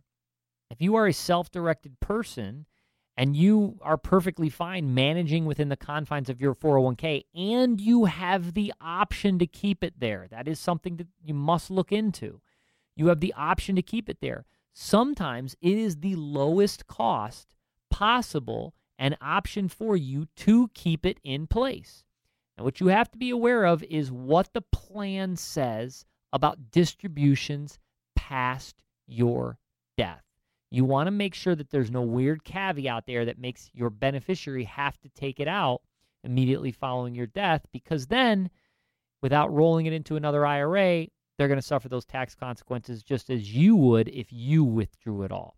If 0.69 0.81
you 0.81 0.95
are 0.95 1.07
a 1.07 1.13
self 1.13 1.49
directed 1.49 1.99
person 1.99 2.65
and 3.17 3.35
you 3.35 3.79
are 3.81 3.97
perfectly 3.97 4.49
fine 4.49 4.93
managing 4.93 5.45
within 5.45 5.69
the 5.69 5.77
confines 5.77 6.29
of 6.29 6.41
your 6.41 6.53
401k 6.53 7.23
and 7.33 7.79
you 7.79 8.05
have 8.05 8.53
the 8.53 8.73
option 8.81 9.39
to 9.39 9.47
keep 9.47 9.83
it 9.83 9.99
there, 9.99 10.27
that 10.29 10.47
is 10.47 10.59
something 10.59 10.97
that 10.97 11.07
you 11.23 11.33
must 11.33 11.71
look 11.71 11.91
into. 11.91 12.41
You 12.95 13.07
have 13.07 13.19
the 13.19 13.33
option 13.35 13.75
to 13.75 13.81
keep 13.81 14.09
it 14.09 14.21
there. 14.21 14.45
Sometimes 14.73 15.55
it 15.61 15.77
is 15.77 15.97
the 15.97 16.15
lowest 16.15 16.87
cost 16.87 17.55
possible 17.89 18.73
an 18.97 19.17
option 19.21 19.67
for 19.67 19.97
you 19.97 20.27
to 20.35 20.69
keep 20.73 21.05
it 21.05 21.19
in 21.23 21.47
place. 21.47 22.03
And 22.57 22.63
what 22.63 22.79
you 22.79 22.87
have 22.87 23.11
to 23.11 23.17
be 23.17 23.29
aware 23.29 23.65
of 23.65 23.83
is 23.83 24.11
what 24.11 24.53
the 24.53 24.61
plan 24.61 25.35
says 25.35 26.05
about 26.31 26.71
distributions 26.71 27.79
past 28.15 28.83
your 29.07 29.59
death. 29.97 30.23
You 30.71 30.85
want 30.85 31.07
to 31.07 31.11
make 31.11 31.35
sure 31.35 31.55
that 31.55 31.69
there's 31.69 31.91
no 31.91 32.01
weird 32.01 32.43
caveat 32.43 33.05
there 33.05 33.25
that 33.25 33.39
makes 33.39 33.69
your 33.73 33.89
beneficiary 33.89 34.65
have 34.65 34.99
to 35.01 35.09
take 35.09 35.39
it 35.39 35.47
out 35.47 35.81
immediately 36.23 36.71
following 36.71 37.15
your 37.15 37.27
death 37.27 37.65
because 37.71 38.07
then, 38.07 38.49
without 39.21 39.53
rolling 39.53 39.85
it 39.85 39.93
into 39.93 40.15
another 40.15 40.45
IRA, 40.45 41.07
they're 41.37 41.47
going 41.47 41.59
to 41.59 41.65
suffer 41.65 41.89
those 41.89 42.05
tax 42.05 42.35
consequences 42.35 43.03
just 43.03 43.29
as 43.29 43.53
you 43.53 43.75
would 43.75 44.07
if 44.09 44.31
you 44.31 44.63
withdrew 44.63 45.23
it 45.23 45.31
all. 45.31 45.57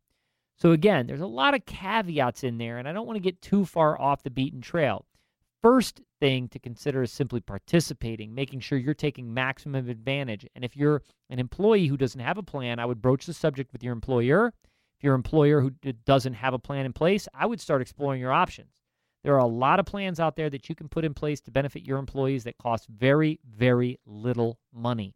So, 0.58 0.72
again, 0.72 1.06
there's 1.06 1.22
a 1.22 1.28
lot 1.28 1.54
of 1.54 1.66
caveats 1.66 2.44
in 2.44 2.58
there, 2.58 2.80
and 2.80 2.88
I 2.88 2.94
don't 2.94 3.06
want 3.06 3.18
to 3.18 3.22
get 3.22 3.42
too 3.42 3.64
far 3.64 4.00
off 4.02 4.24
the 4.24 4.32
beaten 4.32 4.60
trail. 4.60 5.06
First 5.62 6.02
thing 6.20 6.48
to 6.50 6.60
consider 6.60 7.04
is 7.04 7.12
simply 7.12 7.42
participating, 7.42 8.34
making 8.34 8.62
sure 8.62 8.78
you're 8.78 8.94
taking 8.94 9.34
maximum 9.34 9.90
advantage. 9.90 10.48
And 10.56 10.64
if 10.64 10.76
you're 10.76 11.04
an 11.30 11.40
employee 11.40 11.88
who 11.88 11.98
doesn't 11.98 12.20
have 12.20 12.38
a 12.38 12.44
plan, 12.44 12.80
I 12.80 12.86
would 12.86 13.02
broach 13.02 13.26
the 13.26 13.34
subject 13.34 13.72
with 13.72 13.84
your 13.84 13.94
employer. 13.94 14.54
If 14.98 15.04
you're 15.04 15.14
employer 15.14 15.62
who 15.62 15.72
doesn't 16.06 16.34
have 16.34 16.54
a 16.56 16.60
plan 16.60 16.86
in 16.86 16.94
place, 16.94 17.28
I 17.34 17.46
would 17.46 17.62
start 17.62 17.82
exploring 17.82 18.20
your 18.20 18.32
options. 18.32 18.72
There 19.24 19.36
are 19.36 19.40
a 19.40 19.46
lot 19.46 19.80
of 19.80 19.86
plans 19.86 20.20
out 20.20 20.36
there 20.36 20.50
that 20.50 20.70
you 20.70 20.76
can 20.76 20.90
put 20.90 21.06
in 21.06 21.14
place 21.14 21.42
to 21.42 21.52
benefit 21.52 21.84
your 21.84 22.00
employees 22.00 22.46
that 22.46 22.58
cost 22.58 22.88
very, 22.88 23.40
very 23.46 24.00
little 24.06 24.58
money. 24.74 25.14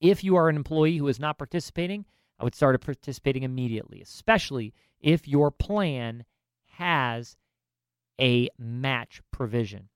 If 0.00 0.22
you 0.22 0.36
are 0.36 0.48
an 0.48 0.56
employee 0.56 0.96
who 0.98 1.08
is 1.08 1.18
not 1.18 1.38
participating, 1.38 2.04
I 2.38 2.44
would 2.44 2.54
start 2.54 2.80
participating 2.80 3.42
immediately, 3.42 4.00
especially 4.00 4.72
if 5.00 5.26
your 5.26 5.50
plan 5.50 6.24
has 6.76 7.36
a 8.20 8.48
match 8.58 9.20
provision. 9.32 9.88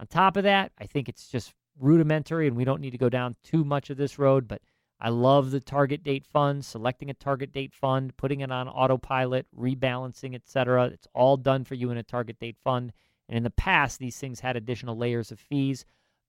On 0.00 0.06
top 0.06 0.36
of 0.36 0.44
that, 0.44 0.72
I 0.78 0.86
think 0.86 1.08
it's 1.08 1.28
just 1.28 1.54
rudimentary 1.78 2.46
and 2.46 2.56
we 2.56 2.64
don't 2.64 2.80
need 2.80 2.90
to 2.90 2.98
go 2.98 3.08
down 3.08 3.36
too 3.42 3.64
much 3.64 3.90
of 3.90 3.96
this 3.96 4.18
road, 4.18 4.46
but 4.46 4.62
I 5.00 5.10
love 5.10 5.50
the 5.50 5.60
target 5.60 6.02
date 6.02 6.26
fund, 6.26 6.64
selecting 6.64 7.10
a 7.10 7.14
target 7.14 7.52
date 7.52 7.72
fund, 7.72 8.16
putting 8.16 8.40
it 8.40 8.50
on 8.50 8.68
autopilot, 8.68 9.46
rebalancing, 9.56 10.34
etc. 10.34 10.86
It's 10.86 11.06
all 11.14 11.36
done 11.36 11.64
for 11.64 11.74
you 11.74 11.90
in 11.90 11.98
a 11.98 12.02
target 12.02 12.38
date 12.40 12.56
fund. 12.62 12.92
And 13.28 13.36
in 13.36 13.44
the 13.44 13.50
past, 13.50 13.98
these 13.98 14.18
things 14.18 14.40
had 14.40 14.56
additional 14.56 14.96
layers 14.96 15.30
of 15.30 15.38
fees. 15.38 15.84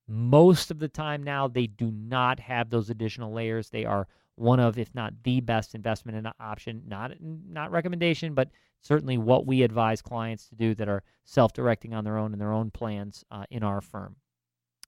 Most 0.09 0.71
of 0.71 0.79
the 0.79 0.87
time 0.87 1.21
now, 1.21 1.47
they 1.47 1.67
do 1.67 1.91
not 1.91 2.39
have 2.39 2.69
those 2.69 2.89
additional 2.89 3.31
layers. 3.31 3.69
They 3.69 3.85
are 3.85 4.07
one 4.35 4.59
of, 4.59 4.79
if 4.79 4.95
not 4.95 5.13
the 5.23 5.39
best 5.39 5.75
investment 5.75 6.17
in 6.17 6.31
option. 6.39 6.81
Not 6.87 7.11
not 7.21 7.71
recommendation, 7.71 8.33
but 8.33 8.49
certainly 8.81 9.17
what 9.17 9.45
we 9.45 9.61
advise 9.61 10.01
clients 10.01 10.47
to 10.49 10.55
do 10.55 10.73
that 10.75 10.89
are 10.89 11.03
self-directing 11.25 11.93
on 11.93 12.03
their 12.03 12.17
own 12.17 12.31
and 12.31 12.41
their 12.41 12.53
own 12.53 12.71
plans 12.71 13.23
uh, 13.29 13.43
in 13.51 13.61
our 13.61 13.81
firm. 13.81 14.15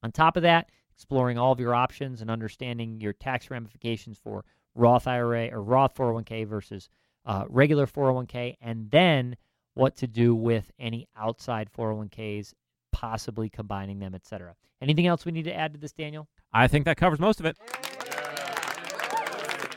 On 0.02 0.12
top 0.12 0.38
of 0.38 0.44
that, 0.44 0.72
exploring 0.96 1.38
all 1.38 1.52
of 1.52 1.60
your 1.60 1.76
options 1.76 2.22
and 2.22 2.32
understanding 2.32 3.00
your 3.00 3.14
tax 3.14 3.52
ramifications 3.52 4.18
for 4.18 4.44
Roth 4.74 5.08
IRA 5.08 5.50
or 5.50 5.62
Roth 5.62 5.94
401k 5.96 6.48
versus 6.48 6.90
uh, 7.26 7.46
regular 7.48 7.86
401k, 7.86 8.56
and 8.62 8.90
then 8.90 9.36
what 9.74 9.96
to 9.98 10.08
do 10.08 10.34
with 10.34 10.72
any 10.80 11.08
outside 11.16 11.70
401ks, 11.78 12.54
possibly 13.02 13.50
combining 13.50 14.00
them, 14.00 14.14
etc. 14.14 14.56
Anything 14.80 15.08
else 15.08 15.26
we 15.26 15.32
need 15.32 15.46
to 15.46 15.54
add 15.54 15.74
to 15.74 15.80
this, 15.80 15.92
Daniel? 15.92 16.28
I 16.54 16.68
think 16.68 16.86
that 16.86 16.98
covers 16.98 17.20
most 17.20 17.40
of 17.40 17.48
it. 17.48 17.58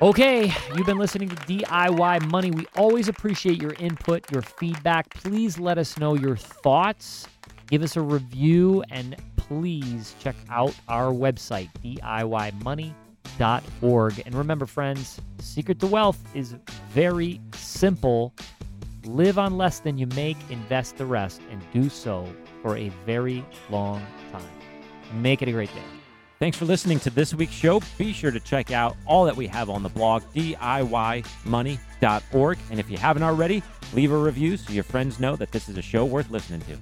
Okay, 0.03 0.53
you've 0.77 0.85
been 0.87 0.99
listening 0.99 1.31
to 1.31 1.37
DIY 1.37 2.29
Money. 2.31 2.51
We 2.51 2.67
always 2.77 3.09
appreciate 3.09 3.63
your 3.63 3.73
input, 3.79 4.31
your 4.31 4.43
feedback. 4.43 5.09
Please 5.15 5.59
let 5.59 5.79
us 5.79 5.97
know 5.97 6.15
your 6.15 6.37
thoughts. 6.37 7.27
Give 7.69 7.83
us 7.83 7.97
a 7.97 8.03
review 8.03 8.85
and 8.91 9.17
please 9.37 10.15
check 10.21 10.37
out 10.51 10.75
our 10.89 11.11
website, 11.13 11.71
DIYmoney.org. 11.83 12.93
And 14.27 14.35
remember, 14.35 14.67
friends, 14.67 15.19
secret 15.39 15.81
to 15.81 15.87
wealth 15.87 16.23
is 16.35 16.57
very 16.91 17.41
simple. 17.55 18.35
Live 19.07 19.39
on 19.39 19.57
less 19.57 19.81
than 19.81 19.97
you 19.97 20.09
make, 20.09 20.37
invest 20.51 20.99
the 20.99 21.07
rest, 21.07 21.41
and 21.51 21.63
do 21.73 21.89
so 21.89 22.29
for 22.65 22.77
a 22.79 22.89
very 23.05 23.45
long 23.69 24.01
time. 24.33 24.49
Make 25.13 25.43
it 25.43 25.49
a 25.49 25.53
great 25.53 25.69
day. 25.75 25.83
Thanks 26.39 26.57
for 26.57 26.65
listening 26.65 26.99
to 27.01 27.11
this 27.11 27.35
week's 27.35 27.53
show. 27.53 27.83
Be 27.99 28.15
sure 28.15 28.31
to 28.31 28.41
check 28.41 28.71
out 28.71 28.97
all 29.05 29.27
that 29.27 29.37
we 29.37 29.47
have 29.49 29.69
on 29.69 29.83
the 29.83 29.91
blog, 29.91 30.23
DIYmoney.org. 30.35 32.59
And 32.71 32.81
if 32.81 32.91
you 32.91 32.97
haven't 32.97 33.23
already, 33.23 33.63
leave 33.93 34.13
a 34.13 34.17
review 34.17 34.57
so 34.57 34.73
your 34.73 34.83
friends 34.83 35.21
know 35.21 35.37
that 35.37 35.53
this 35.53 35.69
is 35.69 35.77
a 35.77 35.83
show 35.83 36.07
worth 36.07 36.31
listening 36.31 36.63
to. 36.63 36.79